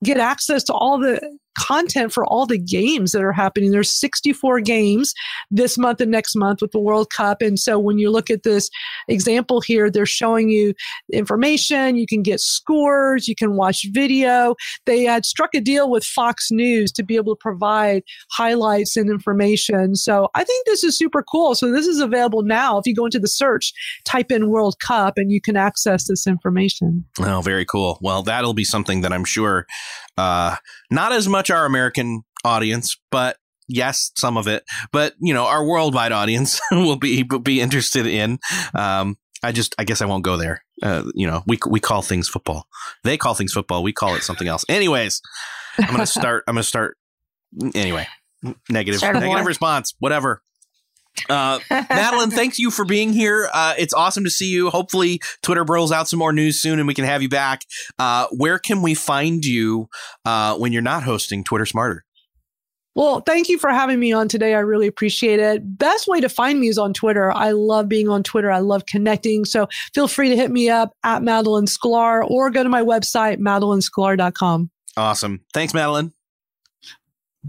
[0.04, 1.20] get access to all the
[1.58, 3.72] content for all the games that are happening.
[3.72, 5.14] There's 64 games
[5.52, 7.42] this month and next month with the World Cup.
[7.42, 8.70] And so when you look at this
[9.08, 10.74] example here, they're showing you
[11.12, 11.96] information.
[11.96, 13.28] You can get scores.
[13.28, 14.56] You can watch video.
[14.86, 19.10] They had struck a deal with Fox News to be able to provide highlights and
[19.10, 19.96] information.
[19.96, 21.56] So I think this is super cool.
[21.56, 22.78] So this is available now.
[22.78, 23.74] If you go into the search,
[24.06, 27.06] type in World Cup and you can access this information.
[27.20, 27.98] Oh, very cool.
[28.02, 29.66] Well, that'll be something that I'm sure
[30.18, 30.56] uh,
[30.92, 35.66] not as much our American audience, but yes, some of it, but you know, our
[35.66, 38.40] worldwide audience will be will be interested in.
[38.74, 40.64] Um, I just, I guess I won't go there.
[40.84, 42.68] Uh, you know, we we call things football.
[43.04, 43.84] They call things football.
[43.84, 44.66] We call it something else.
[44.68, 45.22] Anyways,
[45.78, 46.44] I'm gonna start.
[46.48, 46.98] I'm gonna start.
[47.74, 48.08] Anyway,
[48.70, 49.94] negative negative response.
[50.00, 50.42] Whatever.
[51.30, 53.50] Uh, Madalyn, thanks you for being here.
[53.54, 54.70] Uh, it's awesome to see you.
[54.70, 57.64] Hopefully, Twitter rolls out some more news soon, and we can have you back.
[57.98, 59.90] Uh, where can we find you
[60.26, 62.06] uh, when you're not hosting Twitter Smarter?
[62.96, 64.56] Well, thank you for having me on today.
[64.56, 65.78] I really appreciate it.
[65.78, 67.32] Best way to find me is on Twitter.
[67.32, 68.52] I love being on Twitter.
[68.52, 69.46] I love connecting.
[69.46, 73.38] So feel free to hit me up at Madalyn Sklar or go to my website,
[73.38, 74.70] madalynsklar.com.
[74.98, 75.46] Awesome.
[75.54, 76.12] Thanks, Madalyn.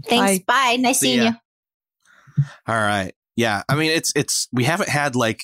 [0.05, 0.45] Thanks.
[0.45, 0.77] Bye.
[0.79, 1.31] Nice See seeing ya.
[2.37, 2.43] you.
[2.67, 3.11] All right.
[3.35, 3.63] Yeah.
[3.69, 5.43] I mean, it's it's we haven't had like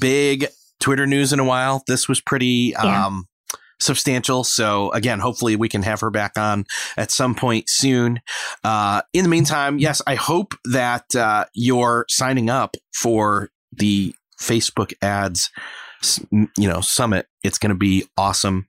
[0.00, 0.46] big
[0.80, 1.82] Twitter news in a while.
[1.86, 3.06] This was pretty Yeah.
[3.06, 3.26] um
[3.78, 4.42] substantial.
[4.42, 6.64] So again, hopefully we can have her back on
[6.96, 8.20] at some point soon.
[8.64, 14.92] Uh in the meantime, yes, I hope that uh you're signing up for the Facebook
[15.02, 15.50] ads
[16.30, 18.66] you know summit it's going to be awesome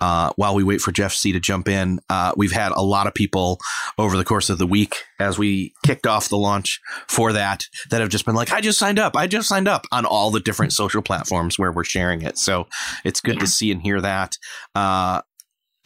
[0.00, 3.06] uh, while we wait for Jeff Sieh to jump in uh, we've had a lot
[3.06, 3.58] of people
[3.98, 8.00] over the course of the week as we kicked off the launch for that that
[8.00, 10.40] have just been like i just signed up i just signed up on all the
[10.40, 12.66] different social platforms where we're sharing it so
[13.04, 13.40] it's good Yeah.
[13.40, 14.36] to see and hear that
[14.74, 15.20] uh,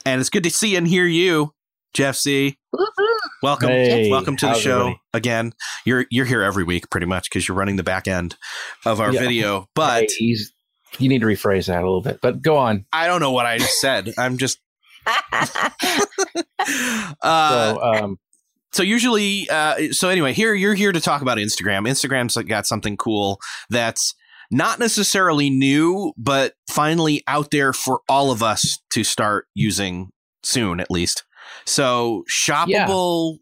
[0.06, 1.52] and it's good to see and hear you
[1.94, 3.06] Jeff Sieh Woohoo.
[3.42, 5.00] welcome Hey, welcome to the show everybody?
[5.12, 5.52] again
[5.84, 8.36] you're you're here every week pretty much because you're running the back end
[8.84, 9.20] of our Yeah.
[9.20, 10.52] video but Hey, he's,
[11.00, 12.86] you need to rephrase that a little bit, but go on.
[12.92, 14.12] I don't know what I just said.
[14.18, 14.60] I'm just
[17.22, 18.18] uh, So, um,
[18.74, 22.96] so usually uh, so anyway here you're here to talk about instagram instagram's got something
[22.96, 24.14] cool that's
[24.50, 30.10] not necessarily new but finally out there for all of us to start using
[30.42, 31.24] soon at least
[31.64, 33.38] so shoppable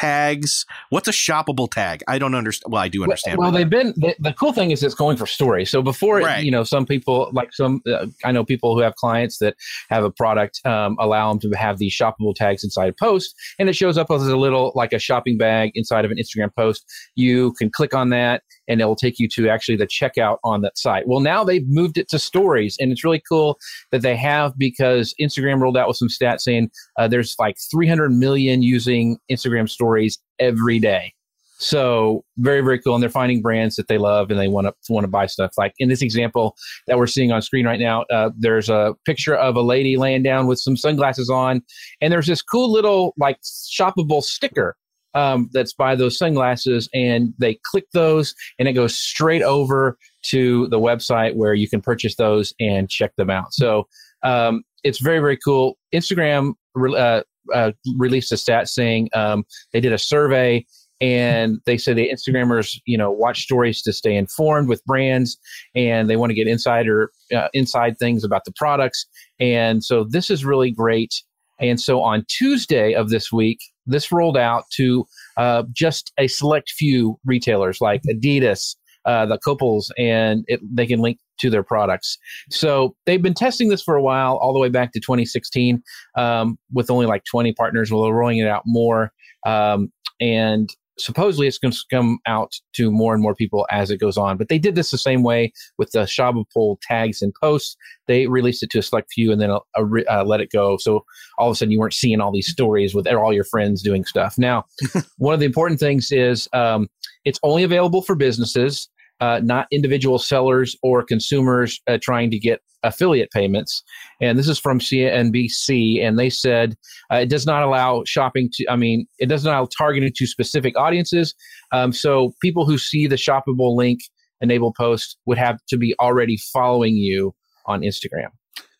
[0.00, 3.92] tags what's a shoppable tag i don't understand well i do understand Well, they've been
[3.96, 5.70] the, the cool thing is it's going for stories.
[5.70, 6.42] So before, Right.
[6.44, 9.54] you know, some people like some uh, I know people who have clients that
[9.90, 13.68] have a product um, allow them to have these shoppable tags inside a post, and
[13.68, 16.84] it shows up as a little like a shopping bag inside of an Instagram post.
[17.14, 20.62] You can click on that, and it will take you to actually the checkout on
[20.62, 21.06] that site.
[21.06, 23.58] Well, now they've moved it to stories, and it's really cool
[23.90, 28.12] that they have because Instagram rolled out with some stats saying uh, there's like 300
[28.12, 31.12] million using Instagram stories every day.
[31.58, 32.94] So very, very cool.
[32.94, 35.52] And they're finding brands that they love and they want to want to buy stuff.
[35.58, 36.56] Like in this example
[36.86, 40.22] that we're seeing on screen right now, uh, there's a picture of a lady laying
[40.22, 41.60] down with some sunglasses on,
[42.00, 44.74] and there's this cool little like shoppable sticker
[45.14, 50.68] um, that's by those sunglasses, and they click those, and it goes straight over to
[50.68, 53.52] the website where you can purchase those and check them out.
[53.52, 53.88] So
[54.22, 55.78] um, it's very, very cool.
[55.94, 60.64] Instagram uh, uh, released a stat saying um, they did a survey
[61.00, 65.38] and they said the Instagrammers, you know, watch stories to stay informed with brands,
[65.74, 69.06] and they want to get insider uh, inside things about the products.
[69.38, 71.14] And so this is really great.
[71.58, 76.70] And so on Tuesday of this week, this rolled out to uh, just a select
[76.70, 82.18] few retailers like Adidas, uh, the Couples, and it, they can link to their products.
[82.50, 85.82] So they've been testing this for a while, all the way back to 2016,
[86.16, 87.90] um, with only like 20 partners.
[87.90, 89.12] Well, they're rolling it out more.
[89.46, 89.90] Um,
[90.20, 90.68] and
[91.00, 94.36] supposedly it's going to come out to more and more people as it goes on.
[94.36, 97.76] But they did this the same way with the shoppable tags and posts.
[98.06, 100.76] They released it to a select few and then uh, re- uh, let it go.
[100.76, 101.04] So
[101.38, 104.04] all of a sudden you weren't seeing all these stories with all your friends doing
[104.04, 104.36] stuff.
[104.38, 104.64] Now,
[105.18, 106.88] one of the important things is um,
[107.24, 108.88] it's only available for businesses.
[109.20, 113.82] Uh, not individual sellers or consumers uh, trying to get affiliate payments.
[114.22, 116.76] And this is from CNBC, and they said
[117.12, 120.26] uh, it does not allow shopping to, I mean, it does not allow targeting to
[120.26, 121.34] specific audiences.
[121.72, 124.00] Um, so people who see the shoppable link
[124.40, 127.34] enable post would have to be already following you
[127.66, 128.28] on Instagram.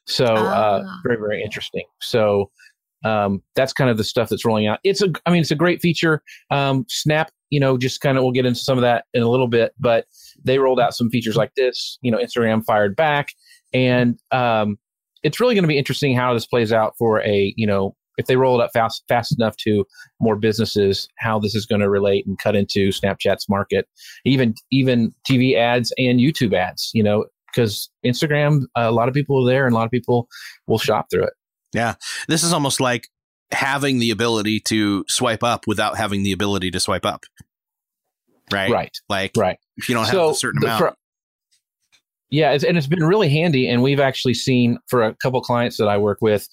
[0.07, 1.01] So uh, Ah.
[1.05, 1.85] very, very interesting.
[2.01, 2.51] So
[3.05, 4.79] um, that's kind of the stuff that's rolling out.
[4.85, 6.23] It's a, I mean, it's a great feature.
[6.51, 9.29] Um, Snap, you know, just kind of, we'll get into some of that in a
[9.29, 10.07] little bit, but
[10.43, 11.99] they rolled out some features like this.
[12.03, 13.33] You know, Instagram fired back,
[13.73, 14.79] and um,
[15.23, 18.27] it's really going to be interesting how this plays out for a, you know, if
[18.27, 19.85] they roll it up fast fast enough to
[20.21, 23.89] more businesses, how this is going to relate and cut into Snapchat's market,
[24.25, 26.91] even even TV ads and YouTube ads.
[26.95, 30.29] You know, because Instagram, a lot of people are there, and a lot of people
[30.67, 31.33] will shop through it.
[31.73, 31.95] Yeah.
[32.29, 33.09] This is almost like
[33.53, 37.25] having the ability to swipe up without having the ability to swipe up.
[38.53, 38.71] Right.
[38.71, 38.97] Right.
[39.09, 39.59] Like Right.
[39.77, 40.81] if you don't have So a certain the- amount.
[40.81, 40.95] for-
[42.33, 43.69] Yeah, it's, and it's been really handy.
[43.69, 46.47] And we've actually seen for a couple clients that I work with,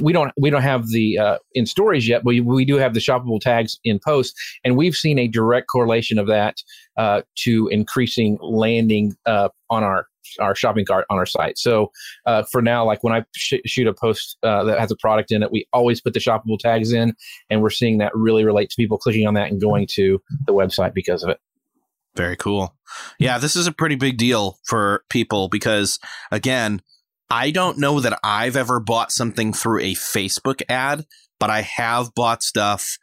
[0.00, 2.94] we don't we don't have the uh, in stories yet, but we, we do have
[2.94, 4.34] the shoppable tags in post,
[4.64, 6.56] and we've seen a direct correlation of that
[6.96, 10.06] uh, to increasing landing uh, on our
[10.38, 11.58] our shopping cart on our site.
[11.58, 11.90] So
[12.26, 15.32] uh, for now, like when I sh- shoot a post uh, that has a product
[15.32, 17.14] in it, we always put the shoppable tags in,
[17.50, 20.52] and we're seeing that really relate to people clicking on that and going to the
[20.52, 21.38] website because of it.
[22.16, 22.74] Very cool.
[23.18, 26.00] Yeah, this is a pretty big deal for people because,
[26.32, 26.82] again,
[27.30, 31.06] I don't know that I've ever bought something through a Facebook ad,
[31.38, 32.98] but I have bought stuff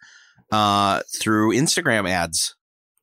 [0.51, 2.54] uh, through Instagram ads.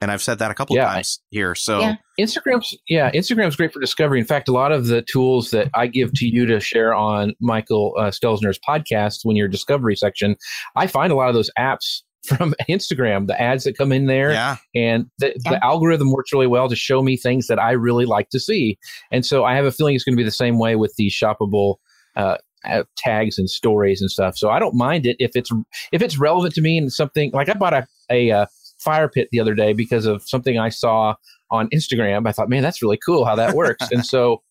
[0.02, 0.86] And I've said that a couple Yeah.
[0.86, 1.54] times here.
[1.54, 1.94] So, Yeah.
[2.20, 4.18] Instagram's yeah, Instagram's great for discovery.
[4.18, 7.34] In fact, a lot of the tools that I give to you to share on
[7.40, 10.36] Michael uh, Stelzner's podcast when your discovery section,
[10.76, 14.32] I find a lot of those apps from Instagram, the ads that come in there,
[14.32, 15.52] yeah, and the, Yeah.
[15.52, 18.78] the algorithm works really well to show me things that I really like to see.
[19.10, 21.12] And so I have a feeling it's going to be the same way with these
[21.14, 21.76] shoppable
[22.16, 24.36] uh, uh, tags and stories and stuff.
[24.36, 25.50] So I don't mind it if it's
[25.92, 28.46] if it's relevant to me and something like I bought a a uh,
[28.82, 31.14] fire pit the other day because of something I saw
[31.50, 32.26] on Instagram.
[32.26, 33.86] I thought, man, that's really cool how that works.
[33.90, 34.42] and so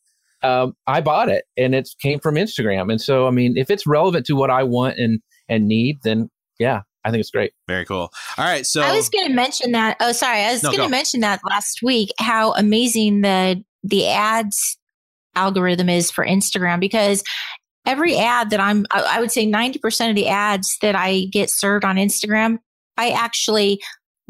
[0.44, 2.90] um, I bought it, and it came from Instagram.
[2.92, 6.30] And so I mean, if it's relevant to what I want and and need, then
[6.60, 7.54] yeah, I think it's great.
[7.68, 8.12] very cool.
[8.38, 8.66] All right.
[8.66, 9.98] So, I was going to mention that.
[10.00, 10.40] Oh, sorry.
[10.44, 12.10] I was No, going to mention that last week.
[12.20, 14.78] How amazing the the ads
[15.36, 17.24] algorithm is for Instagram because
[17.86, 21.26] every ad that I'm, I, I would say ninety percent of the ads that I
[21.32, 22.58] get served on Instagram,
[22.98, 23.80] I actually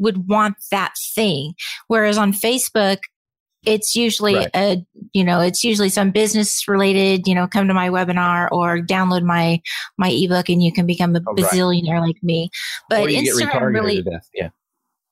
[0.02, 1.54] would want that thing.
[1.88, 2.98] Whereas on Facebook,
[3.64, 4.50] it's usually Right.
[4.56, 8.78] a you know it's usually some business related you know come to my webinar or
[8.78, 9.60] download my
[9.96, 11.44] my ebook and you can become a Oh, right.
[11.44, 12.50] bazillionaire like me
[12.90, 14.04] but instagram really.
[14.34, 14.48] Yeah.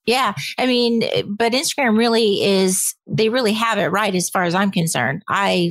[0.04, 0.34] yeah.
[0.58, 4.72] I mean, but Instagram really is, they really have it right as far as I'm
[4.72, 5.22] concerned.
[5.28, 5.70] I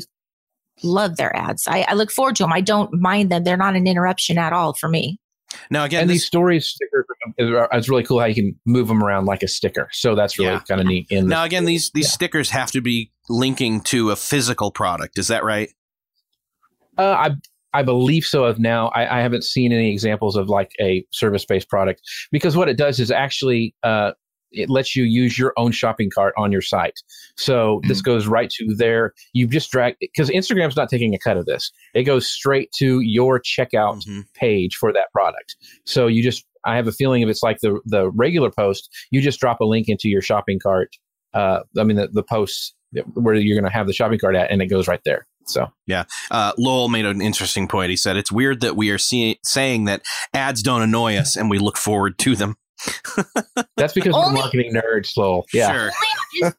[0.81, 1.67] love their ads.
[1.67, 2.53] I, I look forward to them.
[2.53, 3.43] I don't mind them.
[3.43, 5.19] They're not an interruption at all for me.
[5.71, 7.05] Now again, and this, these stories stickers
[7.71, 10.51] it's really cool how you can move them around like a sticker so that's really
[10.51, 10.59] Yeah.
[10.67, 12.11] kind of neat in now again, these these Yeah.
[12.11, 15.17] stickers have to be linking to a physical product.
[15.17, 15.69] Is that right?
[16.97, 17.29] uh, i
[17.73, 21.69] i believe so of now I, I haven't seen any examples of like a service-based
[21.69, 24.11] product because what it does is actually uh,
[24.51, 26.99] it lets you use your own shopping cart on your site
[27.37, 31.37] so this goes right to there You've just drag because instagram's not taking a cut
[31.37, 34.25] of this it goes straight to your checkout Mhm.
[34.33, 35.55] page for that product.
[35.85, 39.21] So you just, I have a feeling if it's like the the regular post, you
[39.21, 40.95] just drop a link into your shopping cart.
[41.33, 42.73] Uh, I mean the the posts
[43.13, 45.27] where you're going to have the shopping cart at, and it goes right there.
[45.45, 47.89] So yeah, Uh, Lowell made an interesting point.
[47.89, 50.01] He said it's weird that we are see- saying that
[50.33, 52.55] ads don't annoy us and we look forward to them.
[53.77, 55.45] That's because we're Only- marketing nerds, Lowell.
[55.53, 55.91] Yeah, Sure.
[56.43, 56.53] Instagram,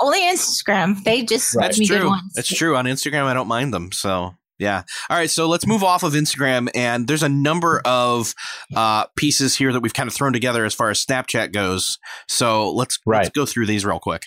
[0.00, 1.04] only Instagram.
[1.04, 1.64] They just Right.
[1.64, 2.08] That's me good true.
[2.10, 2.32] ones.
[2.34, 2.76] That's true.
[2.76, 3.92] On Instagram, I don't mind them.
[3.92, 4.82] So yeah.
[5.08, 5.30] All right.
[5.30, 8.34] So let's move off of Instagram, and there's a number of
[8.74, 11.98] uh, pieces here that we've kind of thrown together as far as Snapchat goes.
[12.28, 14.26] So let's let's go through these real quick.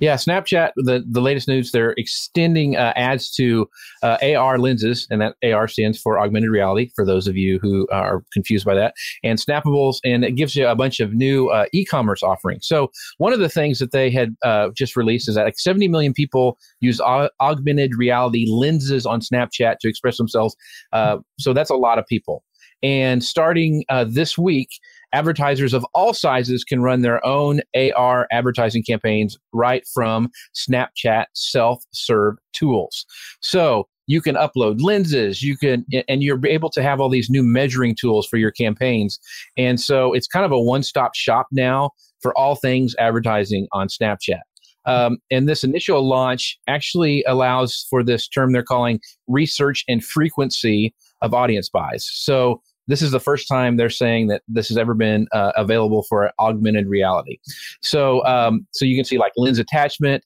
[0.00, 3.68] Yeah, Snapchat, the, the latest news, they're extending uh, ads to
[4.02, 7.86] uh, AR lenses, and that AR stands for augmented reality, for those of you who
[7.92, 11.66] are confused by that, and snappables, and it gives you a bunch of new uh,
[11.72, 12.66] e commerce offerings.
[12.66, 15.88] So, one of the things that they had uh, just released is that like 70
[15.88, 20.56] million people use au- augmented reality lenses on Snapchat to express themselves.
[20.92, 22.44] Uh, so, that's a lot of people.
[22.82, 24.68] And starting uh, this week,
[25.12, 32.36] advertisers of all sizes can run their own AR advertising campaigns right from Snapchat self-serve
[32.52, 33.04] tools.
[33.40, 37.42] So you can upload lenses, you can, and you're able to have all these new
[37.42, 39.18] measuring tools for your campaigns.
[39.56, 44.40] And so it's kind of a one-stop shop now for all things advertising on Snapchat.
[44.84, 50.92] Um, and this initial launch actually allows for this term they're calling research and frequency
[51.20, 52.08] of audience buys.
[52.12, 56.02] So this is the first time they're saying that this has ever been uh, available
[56.08, 57.38] for augmented reality.
[57.80, 60.24] So, um, so you can see like lens attachment.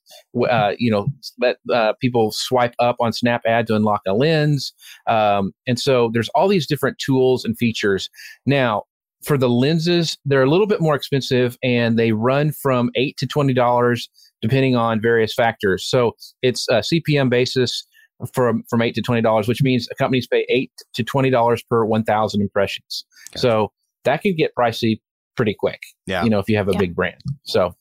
[0.49, 1.07] Uh, you know,
[1.39, 4.73] let uh, people swipe up on Snap Ad to unlock a lens,
[5.07, 8.09] um, and so there's all these different tools and features.
[8.45, 8.83] Now,
[9.23, 13.27] for the lenses, they're a little bit more expensive, and they run from eight to
[13.27, 14.09] twenty dollars
[14.41, 15.87] depending on various factors.
[15.89, 17.87] So it's a CPM basis
[18.33, 21.85] from from eight to twenty dollars, which means companies pay eight to twenty dollars per
[21.85, 23.05] one thousand impressions.
[23.31, 23.39] Gotcha.
[23.39, 23.71] So
[24.03, 24.99] that can get pricey
[25.35, 25.81] pretty quick.
[26.07, 26.23] Yeah.
[26.23, 26.79] You know, if you have a Yeah.
[26.79, 27.21] big brand.
[27.43, 27.75] So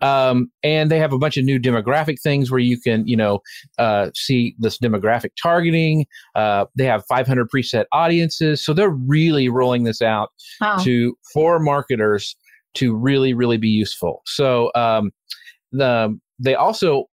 [0.00, 3.40] um, and they have a bunch of new demographic things where you can, you know,
[3.78, 6.06] uh, see this demographic targeting.
[6.34, 10.30] Uh, they have 500 preset audiences, so they're really rolling this out
[10.60, 10.76] Wow.
[10.84, 12.36] to for marketers
[12.74, 15.10] to really really be useful so um
[15.72, 17.04] the they also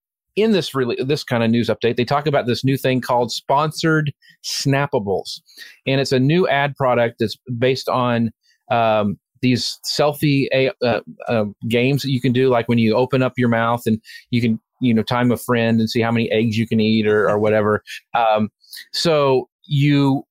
[0.42, 3.32] in this really this kind of news update, they talk about this new thing called
[3.32, 4.14] sponsored
[4.44, 5.42] snappables,
[5.86, 8.32] and it's a new ad product that's based on
[8.72, 10.48] um, these selfie
[10.84, 14.02] uh, uh, games that you can do, like when you open up your mouth and
[14.32, 17.08] you can you know time a friend and see how many eggs you can eat
[17.08, 17.84] or, or whatever.
[18.14, 18.50] Um,
[18.94, 20.24] so you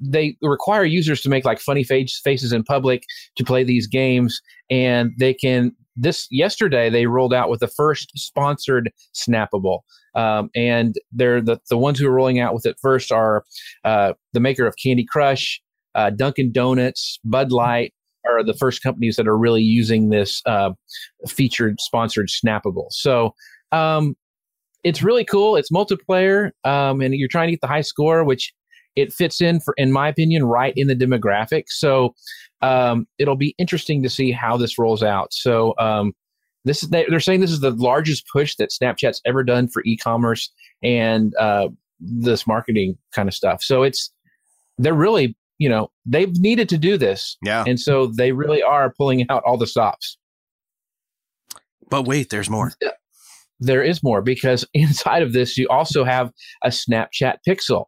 [0.00, 3.04] they require users to make like funny face, faces in public
[3.36, 4.40] to play these games
[4.70, 9.80] and they can this yesterday they rolled out with the first sponsored snappable.
[10.14, 13.44] Um, and they're the, the ones who are rolling out with it first are
[13.84, 15.60] uh, the maker of candy crush
[15.94, 17.92] uh, dunkin donuts bud light
[18.26, 20.70] are the first companies that are really using this uh,
[21.26, 22.86] featured sponsored snappable.
[22.90, 23.34] So
[23.72, 24.16] um,
[24.84, 25.56] it's really cool.
[25.56, 28.52] It's multiplayer um, and you're trying to get the high score which
[28.96, 31.64] it fits in for in my opinion right in the demographic.
[31.68, 32.14] So
[32.62, 35.32] um, it'll be interesting to see how this rolls out.
[35.32, 36.12] So um,
[36.64, 40.50] this is they're saying this is the largest push that snapchat's ever done for e-commerce
[40.82, 41.68] and uh,
[41.98, 43.62] this marketing kind of stuff.
[43.62, 44.12] So it's
[44.78, 47.36] they're really you know they've needed to do this.
[47.42, 47.64] Yeah.
[47.66, 50.18] And so they really are pulling out all the stops.
[51.88, 52.72] But wait there's more.
[53.58, 56.30] There is more because inside of this you also have
[56.62, 57.86] a snapchat pixel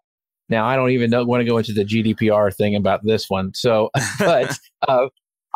[0.48, 3.52] now, I don't even know, want to go into the GDPR thing about this one.
[3.54, 4.56] So, but
[4.88, 5.06] uh,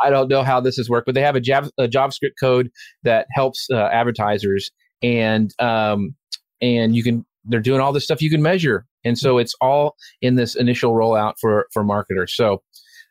[0.03, 2.71] I don't know how this has worked, but they have a, Jav- a JavaScript code
[3.03, 4.71] that helps uh, advertisers,
[5.03, 6.15] and um,
[6.61, 9.97] and you can they're doing all this stuff you can measure, and so it's all
[10.21, 12.35] in this initial rollout for for marketers.
[12.35, 12.63] So,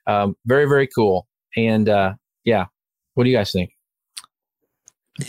[0.07, 2.13] um, very very cool, and uh,
[2.43, 2.65] yeah,
[3.13, 3.74] what do you guys think?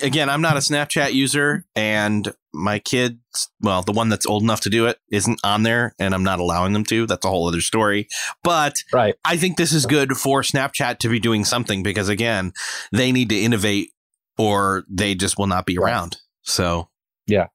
[0.02, 3.16] Again, I'm not a Snapchat user, and my kids,
[3.60, 6.40] well, the one that's old enough to do it, isn't on there, and I'm not
[6.40, 7.06] allowing them to.
[7.06, 8.08] That's a whole other story.
[8.42, 9.14] But right.
[9.24, 12.52] I think this is good for Snapchat to be doing something because, again,
[12.92, 13.90] they need to innovate
[14.38, 16.18] or they just will not be around.
[16.42, 16.88] So,
[17.26, 17.46] yeah.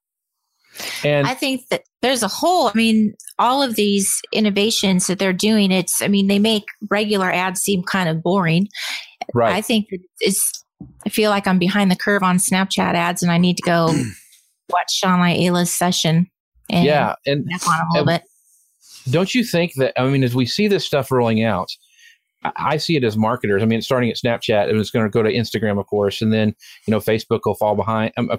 [1.04, 5.32] And I think that there's a whole, I mean, all of these innovations that they're
[5.32, 8.68] doing, it's, I mean, they make regular ads seem kind of boring.
[9.34, 9.54] Right.
[9.54, 10.64] I think it's
[11.06, 13.86] I feel like I'm behind the curve on Snapchat ads, and I need to go
[14.68, 16.28] watch Shauna Ayla's session.
[16.70, 18.22] And yeah, and on a little bit.
[19.10, 19.92] Don't you think that?
[20.00, 21.68] I mean, as we see this stuff rolling out,
[22.56, 23.62] I see it as marketers.
[23.62, 26.22] I mean, it's starting at Snapchat, and it's going to go to Instagram, of course,
[26.22, 26.54] and then
[26.86, 28.30] you know Facebook will fall behind, um,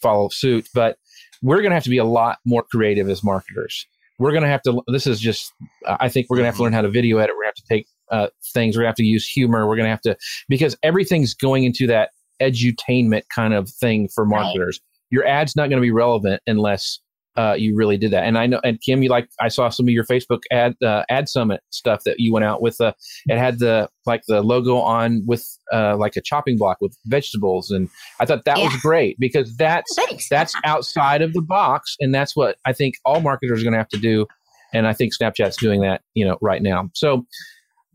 [0.00, 0.68] follow suit.
[0.74, 0.98] But
[1.42, 3.86] we're going to have to be a lot more creative as marketers.
[4.18, 4.82] We're going to have to.
[4.88, 5.52] This is just.
[5.86, 7.34] I think we're going to have to learn how to video edit.
[7.36, 8.76] We're going to have to take uh, things.
[8.76, 9.66] We're going to have to use humor.
[9.66, 10.16] We're going to have to,
[10.48, 14.80] because everything's going into that edutainment kind of thing for marketers.
[14.80, 15.10] Right.
[15.10, 17.00] Your ad's not going to be relevant unless
[17.38, 18.24] uh, you really did that.
[18.24, 21.04] And I know, and Kim, you like, I saw some of your Facebook ad uh,
[21.08, 22.80] ad summit stuff that you went out with.
[22.80, 22.92] Uh,
[23.26, 27.70] it had the like the logo on with uh, like a chopping block with vegetables,
[27.70, 27.88] and
[28.18, 28.64] I thought that yeah.
[28.64, 30.28] was great because that's Thanks.
[30.28, 33.78] that's outside of the box, and that's what I think all marketers are going to
[33.78, 34.26] have to do.
[34.74, 36.90] And I think Snapchat's doing that, you know, right now.
[36.92, 37.24] So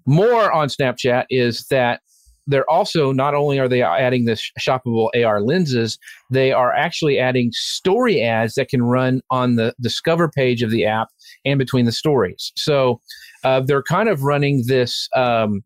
[0.05, 2.01] more on Snapchat is that
[2.47, 5.97] they're also not only are they adding this shoppable AR lenses,
[6.29, 10.85] they are actually adding story ads that can run on the discover page of the
[10.85, 11.07] app
[11.45, 12.51] and between the stories.
[12.55, 12.99] So
[13.43, 15.07] uh, they're kind of running this.
[15.15, 15.63] Um,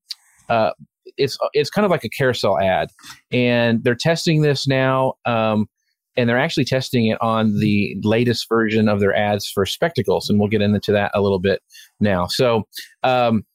[0.50, 0.72] uh,
[1.18, 2.90] it's it's kind of like a carousel ad,
[3.32, 5.14] and they're testing this now.
[5.26, 5.68] Um,
[6.16, 10.40] and they're actually testing it on the latest version of their ads for spectacles, and
[10.40, 11.62] we'll get into that a little bit
[12.00, 12.26] now.
[12.26, 12.64] So,
[13.04, 13.46] um,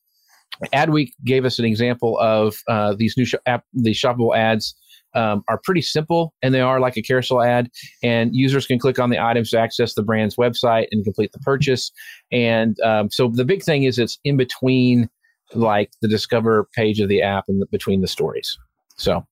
[0.72, 4.74] Adweek gave us an example of uh, these new sh- app, the shoppable ads
[5.14, 7.70] um, are pretty simple and they are like a carousel ad
[8.02, 11.38] and users can click on the items to access the brand's website and complete the
[11.40, 11.90] purchase.
[12.30, 15.10] And um, so the big thing is it's in between
[15.54, 18.58] like the discover page of the app and the, between the stories.
[18.96, 19.26] So.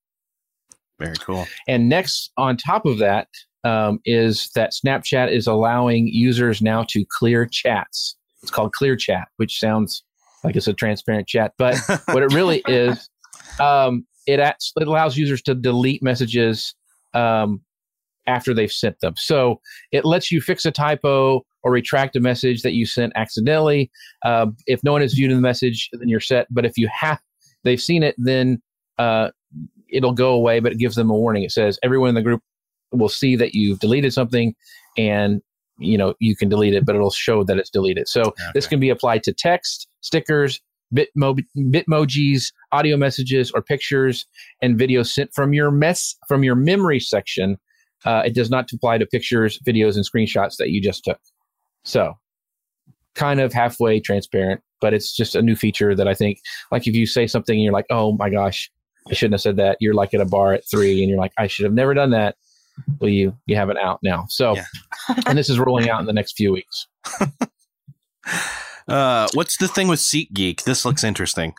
[0.99, 1.47] Very cool.
[1.67, 3.29] And next on top of that
[3.65, 8.17] um, is that snapchat is allowing users now to clear chats.
[8.43, 10.03] It's called clear chat which sounds
[10.45, 11.53] like it's a transparent chat.
[11.59, 11.77] But
[12.07, 13.09] what it really is,
[13.59, 14.41] um, it,
[14.77, 16.75] allows users to delete messages
[17.15, 17.61] um,
[18.27, 19.15] after they've sent them.
[19.17, 19.61] So
[19.93, 23.91] it lets you fix a typo or retract a message that you sent accidentally.
[24.25, 26.47] Uh, if no one has viewed the message, then you're set.
[26.51, 27.21] But if you have,
[27.65, 28.63] they've seen it, then
[28.99, 29.31] uh,
[29.89, 30.61] it'll go away.
[30.61, 31.43] But it gives them a warning.
[31.43, 32.43] It says everyone in the group
[32.93, 34.55] will see that you've deleted something,
[34.97, 35.43] and
[35.79, 38.09] you know you can delete it, but it'll show that it's deleted.
[38.09, 38.45] So okay.
[38.55, 40.61] this can be applied to text, stickers,
[40.95, 44.27] bitmo- bitmojis, audio messages, or pictures
[44.63, 47.59] and videos sent from your mess from your memory section.
[48.05, 51.19] Uh, it does not apply to pictures, videos, and screenshots that you just took.
[51.85, 52.15] So,
[53.15, 56.39] kind of halfway transparent, but it's just a new feature that I think,
[56.73, 58.71] like, if you say something and you're like, "Oh my gosh,
[59.11, 61.33] I shouldn't have said that," you're like at a bar at three and you're like,
[61.39, 62.37] "I should have never done that."
[62.99, 64.25] well, you you have it out now.
[64.31, 64.65] So, Yeah.
[65.27, 66.87] and this is rolling out in the next few weeks.
[68.91, 70.65] Uh, what's the thing with SeatGeek?
[70.65, 71.55] This looks interesting.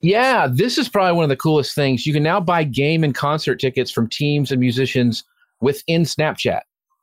[0.00, 2.06] Yeah, this is probably one of the coolest things.
[2.06, 5.24] You can now buy game and concert tickets from teams and musicians
[5.60, 6.60] within Snapchat.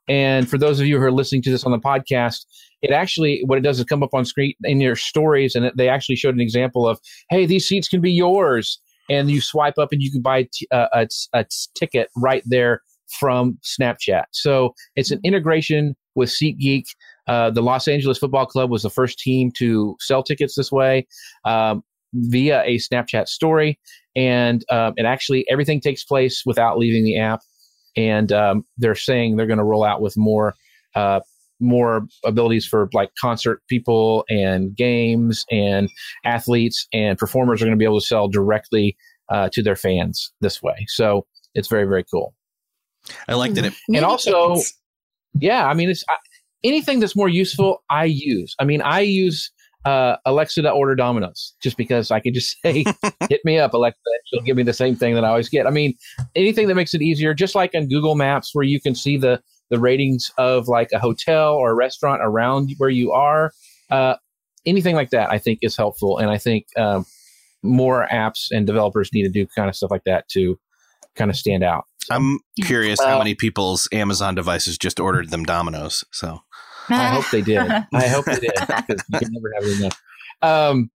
[0.08, 2.44] And for those of you who are listening to this on the podcast,
[2.82, 5.88] it actually what it does is come up on screen in your stories, and they
[5.88, 6.98] actually showed an example of,
[7.30, 8.78] hey, these seats can be yours,
[9.10, 12.82] and you swipe up and you can buy t- uh, a, a ticket right there
[13.18, 14.24] from Snapchat.
[14.32, 16.84] So it's an integration with SeatGeek.
[17.26, 21.06] Uh, the Los Angeles Football Club was the first team to sell tickets this way.
[21.44, 21.82] Um,
[22.14, 23.78] via a Snapchat story,
[24.14, 27.40] and um, it actually everything takes place without leaving the app.
[27.96, 30.54] And um, they're saying they're going to roll out with more
[30.94, 31.20] uh,
[31.60, 35.88] more abilities for like concert people and games and
[36.24, 38.96] athletes and performers are going to be able to sell directly
[39.28, 40.84] uh, to their fans this way.
[40.88, 42.34] So it's very very cool.
[43.28, 43.74] I like that it.
[43.88, 44.56] and also-
[45.38, 46.14] Yeah, I mean, it's I,
[46.64, 47.84] anything that's more useful.
[47.90, 48.56] I use.
[48.58, 49.52] I mean, I use
[49.84, 52.84] uh, Alexa to order Domino's just because I can just say,
[53.28, 55.66] "Hit me up, Alexa." She'll give me the same thing that I always get.
[55.66, 55.94] I mean,
[56.34, 59.40] anything that makes it easier, just like on Google Maps, where you can see the
[59.70, 63.52] the ratings of like a hotel or a restaurant around where you are.
[63.90, 64.16] Uh,
[64.66, 67.04] anything like that, I think, is helpful, and I think um,
[67.62, 70.58] more apps and developers need to do kind of stuff like that to
[71.16, 71.84] kind of stand out.
[72.10, 76.04] I'm curious how many people's Amazon devices just ordered them Domino's.
[76.12, 76.42] So
[76.88, 77.58] I hope they did.
[77.58, 80.02] I hope they did because you can never have enough.
[80.42, 80.90] Um,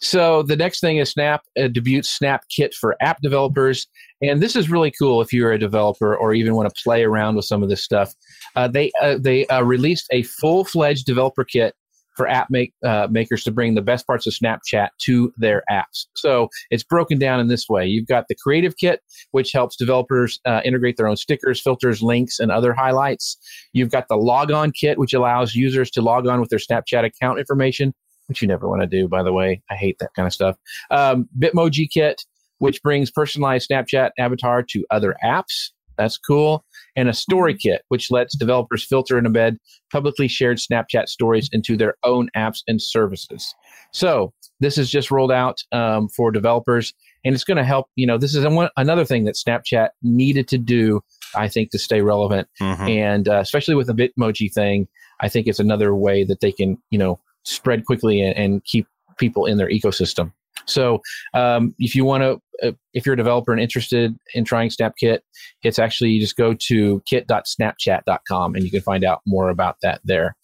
[0.00, 3.86] so the next thing is Snap uh, debuts Snap Kit for app developers,
[4.20, 7.36] and this is really cool if you're a developer or even want to play around
[7.36, 8.14] with some of this stuff.
[8.54, 11.74] Uh, they uh, they uh, released a full fledged developer kit
[12.16, 16.06] for app make, uh, makers to bring the best parts of Snapchat to their apps.
[16.14, 17.86] So it's broken down in this way.
[17.86, 19.00] You've got the Creative Kit,
[19.30, 23.36] which helps developers uh, integrate their own stickers, filters, links, and other highlights.
[23.72, 27.04] You've got the Log On Kit, which allows users to log on with their Snapchat
[27.04, 27.94] account information,
[28.26, 29.62] which you never want to do, by the way.
[29.70, 30.56] I hate that kind of stuff.
[30.90, 32.22] Um, Bitmoji Kit,
[32.58, 35.70] which brings personalized Snapchat avatar to other apps.
[35.98, 36.64] That's cool.
[36.94, 39.56] And a story kit, which lets developers filter and embed
[39.90, 43.54] publicly shared Snapchat stories into their own apps and services.
[43.92, 46.92] So this is just rolled out um, for developers,
[47.24, 47.88] and it's going to help.
[47.96, 51.00] You know, this is one, another thing that Snapchat needed to do,
[51.34, 52.88] I think, to stay relevant, mhm.
[52.88, 54.88] and uh, especially with the Bitmoji thing,
[55.20, 58.86] I think it's another way that they can, you know, spread quickly and, and keep
[59.18, 60.32] people in their ecosystem.
[60.66, 61.00] So,
[61.34, 65.20] um, if you want to, uh, if you're a developer and interested in trying SnapKit,
[65.62, 70.00] it's actually you just go to kit.snapchat.com and you can find out more about that
[70.04, 70.36] there.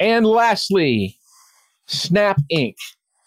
[0.00, 1.16] And lastly,
[1.86, 2.74] Snap Inc.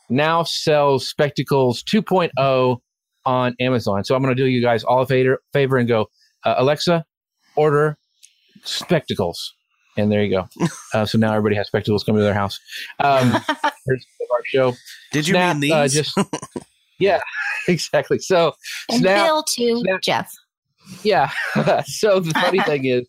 [0.10, 2.80] now sells Spectacles 2.0
[3.26, 4.04] on Amazon.
[4.04, 6.08] So I'm going to do you guys all a favor, favor and go,
[6.44, 7.06] uh, Alexa,
[7.56, 7.98] order
[8.64, 9.55] Spectacles.
[9.98, 10.48] And there you go.
[10.94, 12.58] Uh, so now everybody has spectacles coming to their house.
[13.00, 13.32] Um,
[13.86, 14.74] here's our show.
[15.12, 15.94] Did you Snap, mean uh, these?
[15.94, 16.18] just
[17.00, 17.20] yeah,
[17.68, 18.20] exactly.
[18.20, 18.54] So
[18.90, 20.32] and Snap- Bill too, Snap- Jeff.
[21.04, 21.30] yeah.
[21.86, 23.06] so the funny thing is,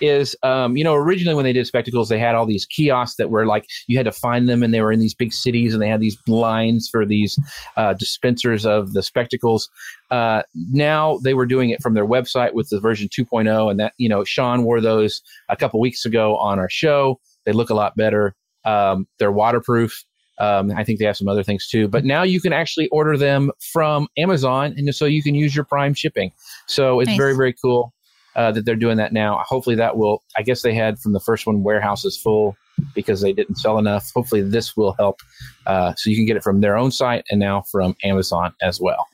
[0.00, 3.30] is um, you know originally when they did spectacles, they had all these kiosks that
[3.30, 5.82] were like you had to find them, and they were in these big cities, and
[5.82, 7.38] they had these lines for these
[7.76, 9.68] uh, dispensers of the spectacles.
[10.10, 10.42] Uh,
[10.72, 14.08] now they were doing it from their website with the version 2.0, and that you
[14.08, 17.20] know Sean wore those a couple weeks ago on our show.
[17.44, 18.34] They look a lot better.
[18.64, 20.04] Um, they're waterproof.
[20.38, 21.86] Um, I think they have some other things too.
[21.86, 25.64] But now you can actually order them from Amazon, and so you can use your
[25.64, 26.32] Prime shipping.
[26.66, 27.16] So it's Nice.
[27.16, 27.92] very very cool
[28.36, 29.40] uh, that they're doing that now.
[29.46, 30.22] Hopefully that will.
[30.36, 32.56] I guess they had from the first one warehouses full
[32.94, 34.10] because they didn't sell enough.
[34.14, 35.20] Hopefully this will help,
[35.66, 38.80] uh, so you can get it from their own site and now from Amazon as
[38.80, 39.06] well.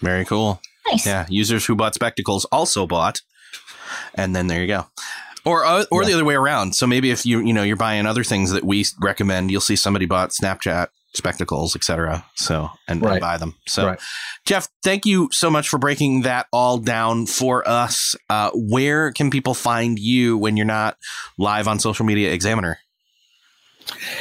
[0.00, 0.60] Very cool.
[0.90, 1.06] Nice.
[1.06, 3.20] Yeah, users who bought spectacles also bought,
[4.14, 4.86] and then there you go.
[5.44, 6.74] Or uh, or the other way around.
[6.74, 9.76] So maybe if you you know you're buying other things that we recommend, you'll see
[9.76, 12.24] somebody bought Snapchat spectacles, etc.
[12.34, 13.54] So and, and buy them.
[13.66, 14.00] So Right.
[14.44, 18.16] Jeff, thank you so much for breaking that all down for us.
[18.30, 20.96] Uh, where can people find you when you're not
[21.38, 22.78] live on Social Media Examiner?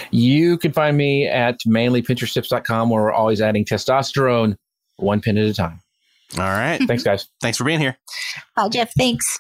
[0.09, 4.57] You can find me at manlypinteresttips.com where we're always adding testosterone
[4.97, 5.81] one pin at a time.
[6.37, 6.79] All right.
[6.87, 7.27] Thanks, guys.
[7.41, 7.97] Thanks for being here.
[8.55, 8.91] Bye, Jeff.
[8.97, 9.39] Thanks.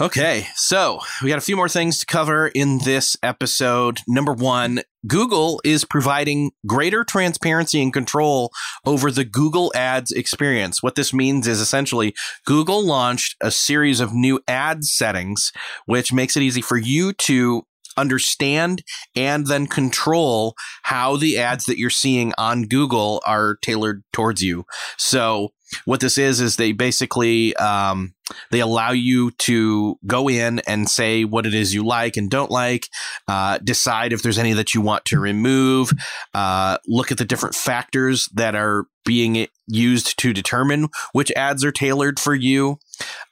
[0.00, 4.00] Okay, so we got a few more things to cover in this episode.
[4.08, 8.50] Number one, Google is providing greater transparency and control
[8.84, 10.82] over the Google Ads experience.
[10.82, 15.52] What this means is essentially Google launched a series of new ad settings,
[15.86, 17.62] which makes it easy for you to
[17.96, 18.82] understand
[19.14, 24.66] and then control how the ads that you're seeing on Google are tailored towards you.
[24.98, 25.52] So
[25.84, 28.14] what this is is they basically um,
[28.50, 32.50] they allow you to go in and say what it is you like and don't
[32.50, 32.88] like,
[33.28, 35.92] uh, decide if there's any that you want to remove,
[36.32, 41.72] uh, look at the different factors that are being used to determine which ads are
[41.72, 42.78] tailored for you.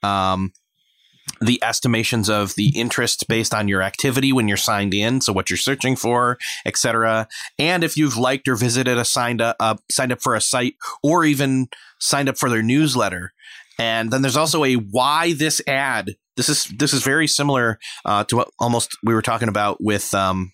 [0.03, 0.53] Um,
[1.41, 5.51] the estimations of the interest based on your activity when you're signed in, so what
[5.51, 7.27] you're searching for, etc.
[7.59, 10.77] And if you've liked or visited a signed up uh, signed up for a site
[11.03, 11.69] or even
[12.03, 13.33] signed up for their newsletter.
[13.79, 16.17] And then there's also a why this ad.
[16.37, 20.13] This is this is very similar uh, to what almost we were talking about with
[20.15, 20.53] um,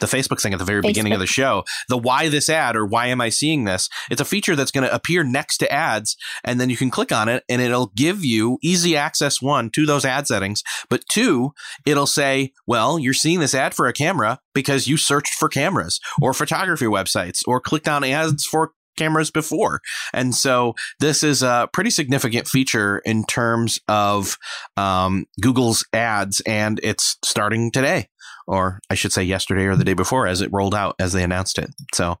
[0.00, 0.88] the Facebook thing at the very Facebook.
[0.88, 1.64] beginning of the show.
[1.88, 3.88] The why this ad or why am I seeing this?
[4.10, 7.12] It's a feature that's going to appear next to ads, and then you can click
[7.12, 10.62] on it and it'll give you easy access one to those ad settings.
[10.88, 11.52] But two,
[11.86, 16.00] it'll say, well, you're seeing this ad for a camera because you searched for cameras
[16.20, 19.80] or photography websites or clicked on ads for cameras before.
[20.12, 24.36] And so this is a pretty significant feature in terms of
[24.76, 28.08] um, Google's ads, and it's starting today
[28.48, 31.22] or I should say yesterday or the day before as it rolled out as they
[31.22, 31.70] announced it.
[31.94, 32.16] So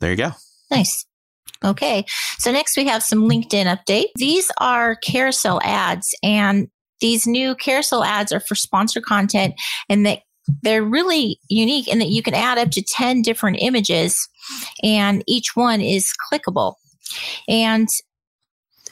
[0.00, 0.32] there you go.
[0.70, 1.06] Nice.
[1.64, 2.04] Okay.
[2.38, 4.08] So next we have some LinkedIn update.
[4.16, 6.68] These are carousel ads and
[7.00, 9.54] these new carousel ads are for sponsor content
[9.88, 10.20] and that
[10.62, 14.28] they're really unique in that you can add up to 10 different images
[14.82, 16.74] and each one is clickable.
[17.48, 17.88] And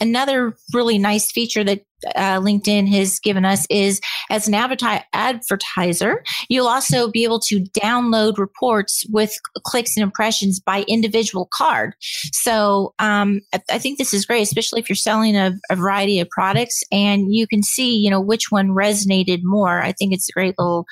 [0.01, 1.82] another really nice feature that
[2.14, 8.38] uh, LinkedIn has given us is as an advertiser, you'll also be able to download
[8.38, 9.32] reports with
[9.64, 11.94] clicks and impressions by individual card.
[12.32, 16.20] So um, I, I, think this is great, especially if you're selling a, a, variety
[16.20, 19.82] of products and you can see, you know, which one resonated more.
[19.82, 20.86] I think it's a great little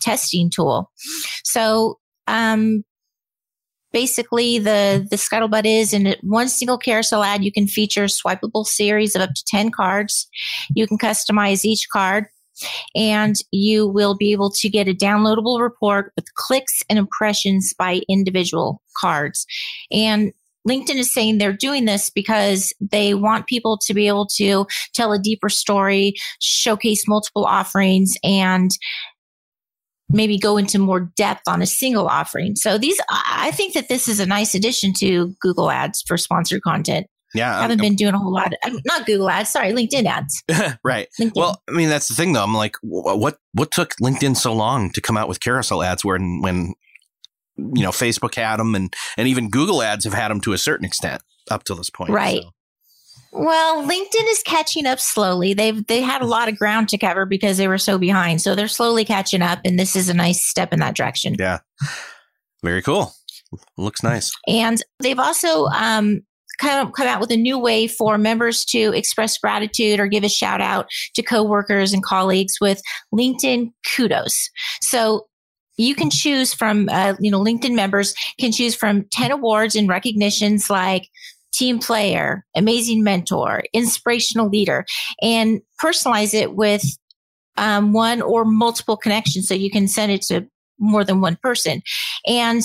[0.00, 0.90] testing tool.
[1.44, 2.84] So um,
[3.92, 8.66] basically the the scuttlebutt is in one single carousel ad you can feature a swipeable
[8.66, 10.28] series of up to 10 cards.
[10.74, 12.26] You can customize each card
[12.94, 18.02] and you will be able to get a downloadable report with clicks and impressions by
[18.08, 19.46] individual cards.
[19.90, 20.32] And
[20.68, 25.12] LinkedIn is saying they're doing this because they want people to be able to tell
[25.12, 28.70] a deeper story, showcase multiple offerings, and
[30.12, 32.56] maybe go into more depth on a single offering.
[32.56, 36.62] So these, I think that this is a nice addition to Google Ads for sponsored
[36.62, 37.06] content.
[37.32, 38.52] Yeah, I haven't I'm, been doing a whole lot.
[38.64, 40.42] Of, not Google Ads, sorry, LinkedIn ads.
[40.84, 41.06] right.
[41.20, 41.36] LinkedIn.
[41.36, 42.42] Well, I mean that's the thing though.
[42.42, 46.40] I'm like, what what took LinkedIn so long to come out with carousel ads when
[46.42, 46.74] when
[47.56, 50.58] you know Facebook had them and and even Google ads have had them to a
[50.58, 52.10] certain extent up to this point.
[52.10, 52.42] Right.
[52.42, 52.50] So.
[53.32, 55.54] Well, LinkedIn is catching up slowly.
[55.54, 58.42] They've they had a lot of ground to cover because they were so behind.
[58.42, 61.36] So they're slowly catching up and this is a nice step in that direction.
[61.38, 61.60] Yeah.
[62.62, 63.12] Very cool.
[63.76, 64.32] Looks nice.
[64.46, 66.22] And they've also um
[66.58, 70.24] kind of come out with a new way for members to express gratitude or give
[70.24, 72.82] a shout out to coworkers and colleagues with
[73.14, 74.50] LinkedIn kudos.
[74.82, 75.26] So
[75.78, 79.88] you can choose from, uh, you know, LinkedIn members can choose from 10 awards and
[79.88, 81.08] recognitions like
[81.52, 84.84] team player, amazing mentor, inspirational leader,
[85.22, 86.84] and personalize it with
[87.56, 90.46] um, one or multiple connections so you can send it to
[90.78, 91.82] more than one person.
[92.26, 92.62] And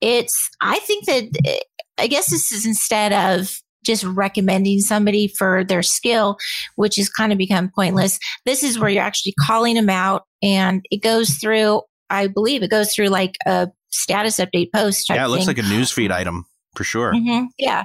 [0.00, 1.60] it's, I think that,
[1.98, 6.36] I guess this is instead of just recommending somebody for their skill,
[6.76, 8.18] which has kind of become pointless.
[8.44, 12.70] This is where you're actually calling them out and it goes through, I believe it
[12.70, 15.08] goes through like a status update post.
[15.08, 15.56] yeah, it looks thing.
[15.56, 16.44] like a newsfeed item
[16.74, 17.12] for sure.
[17.14, 17.46] Mm-hmm.
[17.58, 17.84] Yeah.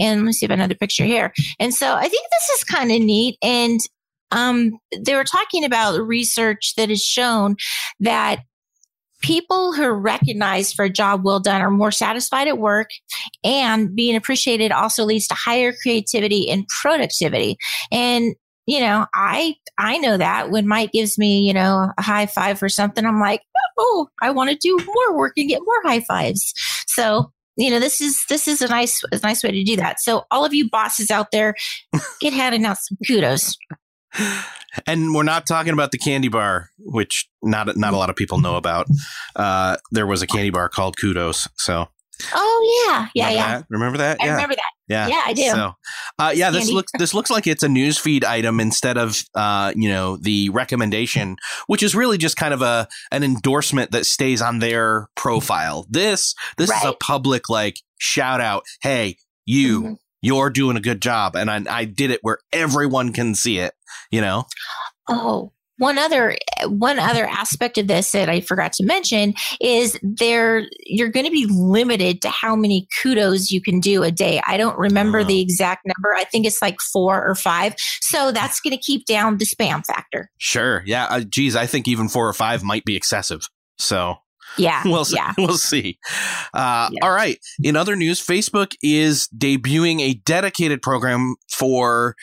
[0.00, 1.32] And let me see if another picture here.
[1.58, 3.36] And so I think this is kind of neat.
[3.42, 3.80] And
[4.30, 7.56] um, they were talking about research that has shown
[8.00, 8.40] that
[9.24, 12.90] people who are recognized for a job well done are more satisfied at work
[13.42, 17.56] and being appreciated also leads to higher creativity and productivity
[17.90, 18.34] and
[18.66, 22.58] you know i i know that when mike gives me you know a high five
[22.58, 23.40] for something i'm like
[23.78, 26.52] oh i want to do more work and get more high fives
[26.86, 30.00] so you know this is this is a nice a nice way to do that.
[30.00, 31.54] So all of you bosses out there
[32.20, 33.56] get handing out some kudos.
[34.86, 38.38] And we're not talking about the candy bar which not not a lot of people
[38.40, 38.86] know about.
[39.36, 41.88] Uh, there was a candy bar called kudos so
[42.32, 43.58] Oh yeah, yeah, remember yeah.
[43.58, 43.66] That?
[43.70, 44.20] Remember that?
[44.20, 44.32] I yeah.
[44.32, 44.70] remember that.
[44.88, 45.48] Yeah, yeah, I do.
[45.50, 45.72] So,
[46.18, 49.88] uh, yeah, this looks this looks like it's a newsfeed item instead of uh, you
[49.88, 51.36] know the recommendation,
[51.66, 55.86] which is really just kind of a an endorsement that stays on their profile.
[55.88, 56.84] This this right.
[56.84, 58.64] is a public like shout out.
[58.82, 59.82] Hey, you.
[59.82, 59.92] Mm-hmm.
[60.22, 63.74] You're doing a good job, and I, I did it where everyone can see it.
[64.10, 64.44] You know.
[65.06, 70.66] Oh, one other one other aspect of this that I forgot to mention is there
[70.86, 74.40] you're going to be limited to how many kudos you can do a day.
[74.46, 75.24] I don't remember Oh.
[75.24, 76.14] the exact number.
[76.14, 77.74] I think it's like 4 or 5.
[78.00, 80.30] So that's going to keep down the spam factor.
[80.38, 80.82] Sure.
[80.86, 81.06] Yeah.
[81.06, 83.42] Uh, geez, I think even four or five might be excessive.
[83.78, 84.16] So
[84.56, 84.82] Yeah.
[84.84, 85.16] we'll see.
[85.16, 85.32] yeah.
[85.36, 85.98] We'll see.
[86.54, 87.00] Uh, Yeah.
[87.02, 87.38] All right.
[87.62, 92.14] In other news, Facebook is debuting a dedicated program for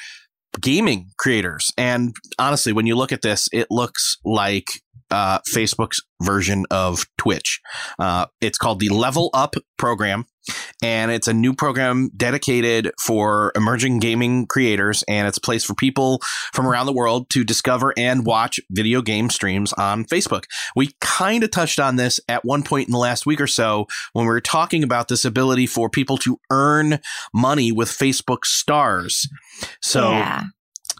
[0.59, 1.71] gaming creators.
[1.77, 4.67] And honestly, when you look at this, it looks like
[5.09, 7.59] uh, Facebook's version of Twitch.
[7.99, 10.25] Uh, it's called the Level Up program.
[10.81, 15.03] And it's a new program dedicated for emerging gaming creators.
[15.07, 16.21] And it's a place for people
[16.53, 20.45] from around the world to discover and watch video game streams on Facebook.
[20.75, 23.85] We kind of touched on this at one point in the last week or so
[24.13, 26.99] when we were talking about this ability for people to earn
[27.33, 29.27] money with Facebook stars.
[29.81, 30.43] So yeah.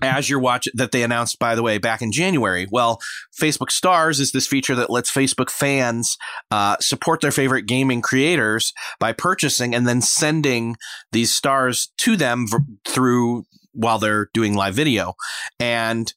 [0.02, 2.68] As you're watching that they announced by the way back in January.
[2.72, 3.00] Well,
[3.40, 6.18] Facebook Stars is this feature that lets Facebook fans
[6.50, 10.76] uh, support their favorite gaming creators by purchasing and then sending
[11.12, 15.14] these stars to them v- through while they're doing live video
[15.60, 16.14] and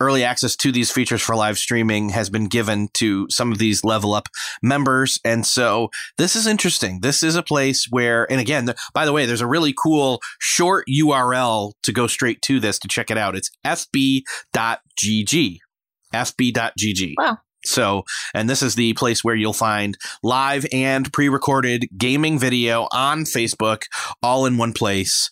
[0.00, 3.84] early access to these features for live streaming has been given to some of these
[3.84, 4.28] level up
[4.62, 5.20] members.
[5.24, 7.00] And so this is interesting.
[7.00, 10.86] This is a place where and again by the way there's a really cool short
[10.88, 13.36] url to go straight to this to check it out.
[13.36, 14.22] It's fb.gg
[16.14, 17.38] fb.gg Wow.
[17.66, 18.04] So,
[18.34, 23.24] and this is the place where you'll find live and pre recorded gaming video on
[23.24, 23.82] Facebook
[24.22, 25.30] all in one place.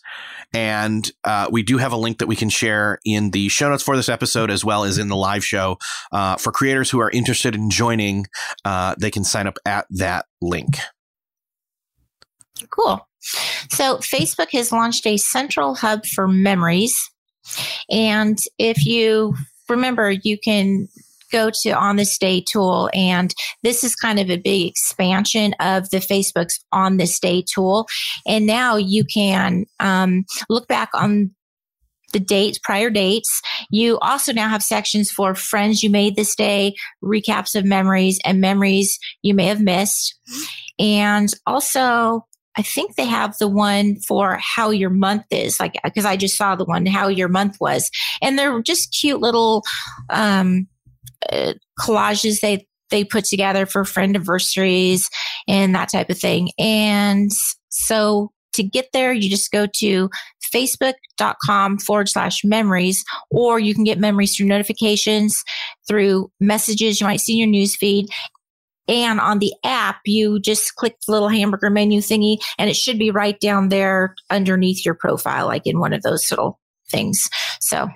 [0.53, 3.83] And uh, we do have a link that we can share in the show notes
[3.83, 5.77] for this episode as well as in the live show.
[6.11, 8.25] Uh, for creators who are interested in joining,
[8.63, 10.77] uh, they can sign up at that link.
[12.69, 13.05] Cool.
[13.69, 17.09] So, Facebook has launched a central hub for memories.
[17.89, 19.35] And if you
[19.67, 20.87] remember, you can
[21.31, 25.89] go to On This Day tool, and this is kind of a big expansion of
[25.89, 27.87] the Facebook's On This Day tool.
[28.27, 31.31] And now you can um, look back on
[32.13, 33.41] the dates, prior dates.
[33.69, 38.39] You also now have sections for friends you made this day, recaps of memories, and
[38.39, 40.17] memories you may have missed.
[40.79, 42.25] And also,
[42.57, 46.37] I think they have the one for how your month is, like because I just
[46.37, 47.89] saw the one how your month was,
[48.21, 49.63] and they're just cute little
[50.09, 50.67] um,
[51.79, 55.09] collages they they put together for friend anniversaries
[55.47, 56.51] and that type of thing.
[56.59, 57.31] And
[57.69, 60.09] so to get there, you just go to
[60.53, 65.43] facebook.com forward slash memories, or you can get memories through notifications,
[65.87, 68.07] through messages you might see in your news feed.
[68.87, 72.99] And on the app, you just click the little hamburger menu thingy, and it should
[72.99, 76.59] be right down there underneath your profile, like in one of those little
[76.89, 77.27] things.
[77.59, 77.89] So,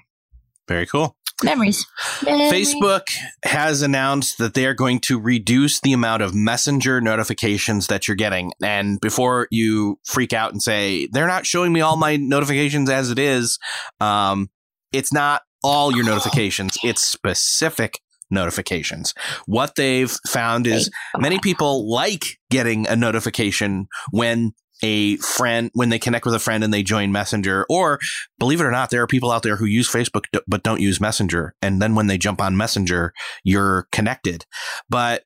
[0.67, 1.15] Very cool.
[1.43, 1.85] Memories.
[2.23, 2.51] Memories.
[2.51, 3.07] Facebook
[3.43, 8.15] has announced that they are going to reduce the amount of messenger notifications that you're
[8.15, 8.51] getting.
[8.61, 13.11] And before you freak out and say, they're not showing me all my notifications as
[13.11, 13.59] it is,
[13.99, 14.49] um,
[14.91, 17.99] it's not all your notifications, it's specific
[18.31, 19.13] notifications.
[19.45, 24.53] What they've found is many people like getting a notification when
[24.84, 27.99] a friend when they connect with a friend and they join messenger or
[28.38, 31.01] believe it or not there are people out there who use facebook but don't use
[31.01, 33.13] messenger and then when they jump on messenger
[33.43, 34.45] you're connected
[34.89, 35.23] but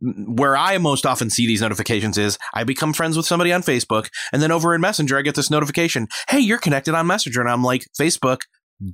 [0.00, 4.08] where I most often see these notifications is I become friends with somebody on Facebook,
[4.32, 7.40] and then over in Messenger, I get this notification Hey, you're connected on Messenger.
[7.42, 8.40] And I'm like, Facebook,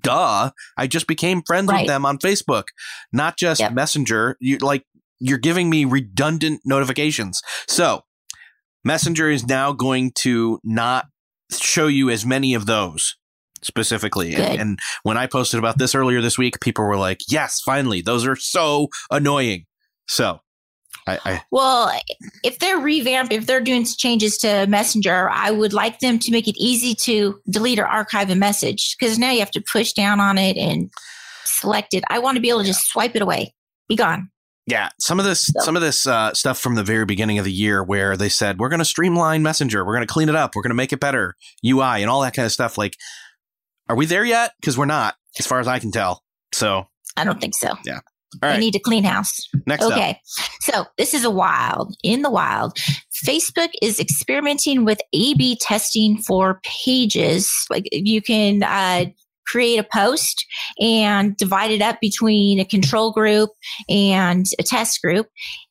[0.02, 0.50] duh.
[0.76, 1.80] I just became friends Right.
[1.82, 2.64] with them on Facebook,
[3.12, 3.72] not just Yep.
[3.72, 4.36] Messenger.
[4.40, 4.84] You like,
[5.18, 7.40] you're giving me redundant notifications.
[7.66, 8.02] So,
[8.84, 11.06] Messenger is now going to not
[11.52, 13.16] show you as many of those
[13.62, 14.34] specifically.
[14.34, 18.02] And, and when I posted about this earlier this week, people were like, yes, finally,
[18.02, 19.64] those are so annoying.
[20.06, 20.40] So,
[21.06, 21.90] I, I Well,
[22.42, 26.48] if they're revamp, if they're doing changes to Messenger, I would like them to make
[26.48, 30.20] it easy to delete or archive a message because now you have to push down
[30.20, 30.90] on it and
[31.44, 32.04] select it.
[32.08, 33.54] I want to be able to just swipe it away,
[33.88, 34.30] be gone.
[34.66, 37.44] Yeah, some of this, So- some of this uh, stuff from the very beginning of
[37.44, 40.34] the year, where they said we're going to streamline Messenger, we're going to clean it
[40.34, 41.36] up, we're going to make it better,
[41.66, 42.78] UI and all that kind of stuff.
[42.78, 42.96] Like,
[43.88, 44.52] are we there yet?
[44.60, 46.22] Because we're not, as far as I can tell.
[46.52, 46.86] So,
[47.16, 47.74] I don't think so.
[48.42, 49.38] right, I need to clean house.
[49.66, 50.18] next up, Okay.
[50.60, 52.78] So this is a wild, in the wild.
[53.26, 57.52] Facebook is experimenting with A B testing for pages.
[57.70, 59.06] Like you can uh,
[59.46, 60.46] create a post
[60.80, 63.50] and divide it up between a control group
[63.88, 65.26] and a test group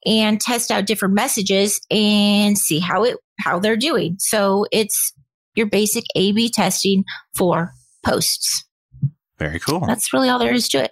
[0.05, 4.15] and test out different messages and see how it how they're doing.
[4.19, 5.13] So it's
[5.55, 7.03] your basic A B testing
[7.35, 7.71] for
[8.05, 8.65] posts.
[9.39, 9.85] very cool.
[9.85, 10.91] That's really all there is to it.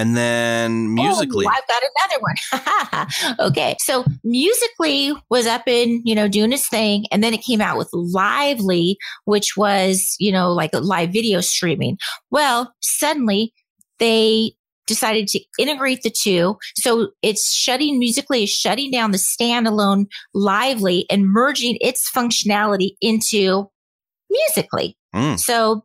[0.00, 1.44] And then Musical.ly.
[1.46, 3.48] Oh, I've got another one.
[3.50, 3.76] okay.
[3.80, 7.04] So Musical.ly was up in, you know, doing its thing.
[7.12, 8.94] And then it came out with Live.ly,
[9.26, 11.98] which was, you know, like a live video streaming.
[12.30, 13.52] Well, suddenly
[13.98, 14.52] they
[14.86, 16.56] decided to integrate the two.
[16.76, 23.70] So it's shutting Musical.ly is shutting down the standalone Live.ly and merging its functionality into
[24.30, 24.94] Musical.ly.
[25.14, 25.38] Mm.
[25.38, 25.84] So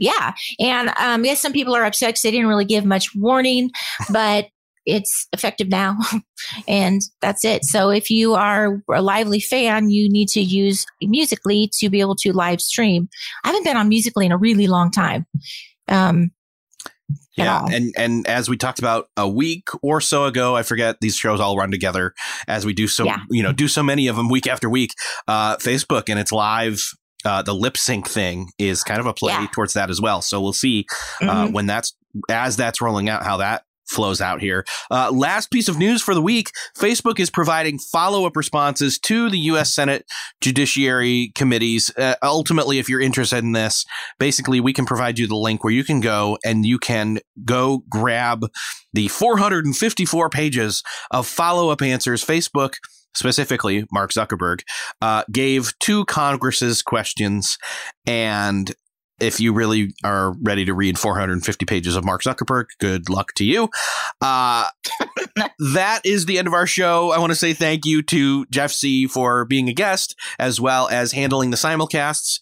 [0.00, 0.32] yeah.
[0.58, 3.70] And um, yes, some people are upset because they didn't really give much warning,
[4.10, 4.46] but
[4.86, 5.98] it's effective now.
[6.68, 7.64] and that's it.
[7.64, 12.16] So if you are a Live.ly fan, you need to use Musical.ly to be able
[12.16, 13.08] to live stream.
[13.44, 15.26] I haven't been on Musical.ly in a really long time.
[15.86, 16.32] Um,
[17.36, 21.16] Yeah, and and as we talked about a week or so ago, I forget these
[21.16, 22.12] shows all run together
[22.48, 23.20] as we do so Yeah.
[23.30, 24.92] you know do so many of them week after week.
[25.28, 26.80] Uh, Facebook and its live.
[27.24, 29.46] Uh, the lip sync thing is kind of a play Yeah.
[29.52, 30.22] towards that as well.
[30.22, 30.86] So we'll see
[31.22, 31.52] uh, Mhm.
[31.52, 31.94] when that's
[32.28, 34.64] as that's rolling out how that flows out here.
[34.90, 39.38] Uh, last piece of news for the week: Facebook is providing follow-up responses to the
[39.50, 39.74] U.S.
[39.74, 40.06] Senate
[40.40, 41.90] Judiciary committees.
[41.96, 43.84] Uh, ultimately, if you're interested in this,
[44.18, 47.82] basically we can provide you the link where you can go and you can go
[47.88, 48.46] grab
[48.92, 52.24] the 454 pages of follow-up answers.
[52.24, 52.74] Facebook.
[53.14, 54.62] Specifically, Mark Zuckerberg
[55.00, 57.58] uh, gave two Congress's questions,
[58.06, 58.74] and
[59.20, 63.44] if you really are ready to read 450 pages of Mark Zuckerberg, good luck to
[63.44, 63.68] you.
[64.20, 64.66] Uh,
[65.72, 67.10] that is the end of our show.
[67.10, 70.88] I want to say thank you to Jeff Sieh for being a guest, as well
[70.88, 72.38] as handling the simulcasts.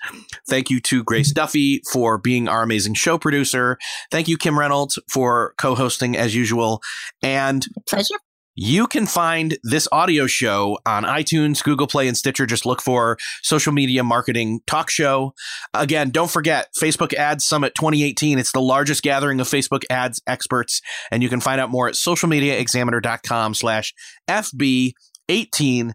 [0.49, 3.77] Thank you to Grace Duffy for being our amazing show producer.
[4.11, 6.81] Thank you, Kim Reynolds, for co hosting as usual.
[7.23, 8.15] And Pleasure.
[8.61, 12.45] You can find this audio show on iTunes, Google Play, and Stitcher.
[12.45, 15.33] Just look for Social Media Marketing Talk Show.
[15.75, 18.37] Again, don't forget Facebook Ads Summit 2018.
[18.37, 20.83] It's the largest gathering of Facebook ads experts,
[21.13, 23.95] and you can find out more at socialmediaexaminer.com slash
[24.29, 25.93] FB18.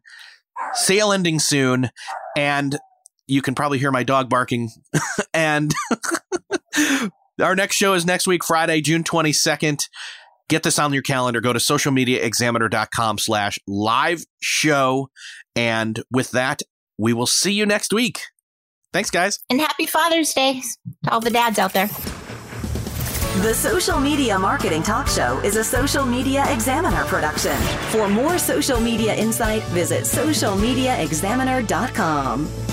[0.72, 1.89] Sale ending soon,
[2.38, 2.80] and
[3.28, 4.70] you can probably hear my dog barking.
[5.34, 5.74] and
[7.41, 9.89] our next show is next week, Friday, June 22nd
[10.49, 15.09] get this on your calendar go to socialmediaexaminer.com slash live show
[15.55, 16.61] and with that
[16.97, 18.21] we will see you next week
[18.91, 20.61] thanks guys And happy Father's Day
[21.03, 21.89] to all the dads out there.
[23.41, 27.57] The Social Media Marketing Talk Show is a Social Media Examiner production.
[27.89, 32.72] For more social media insight, visit socialmediaexaminer.com.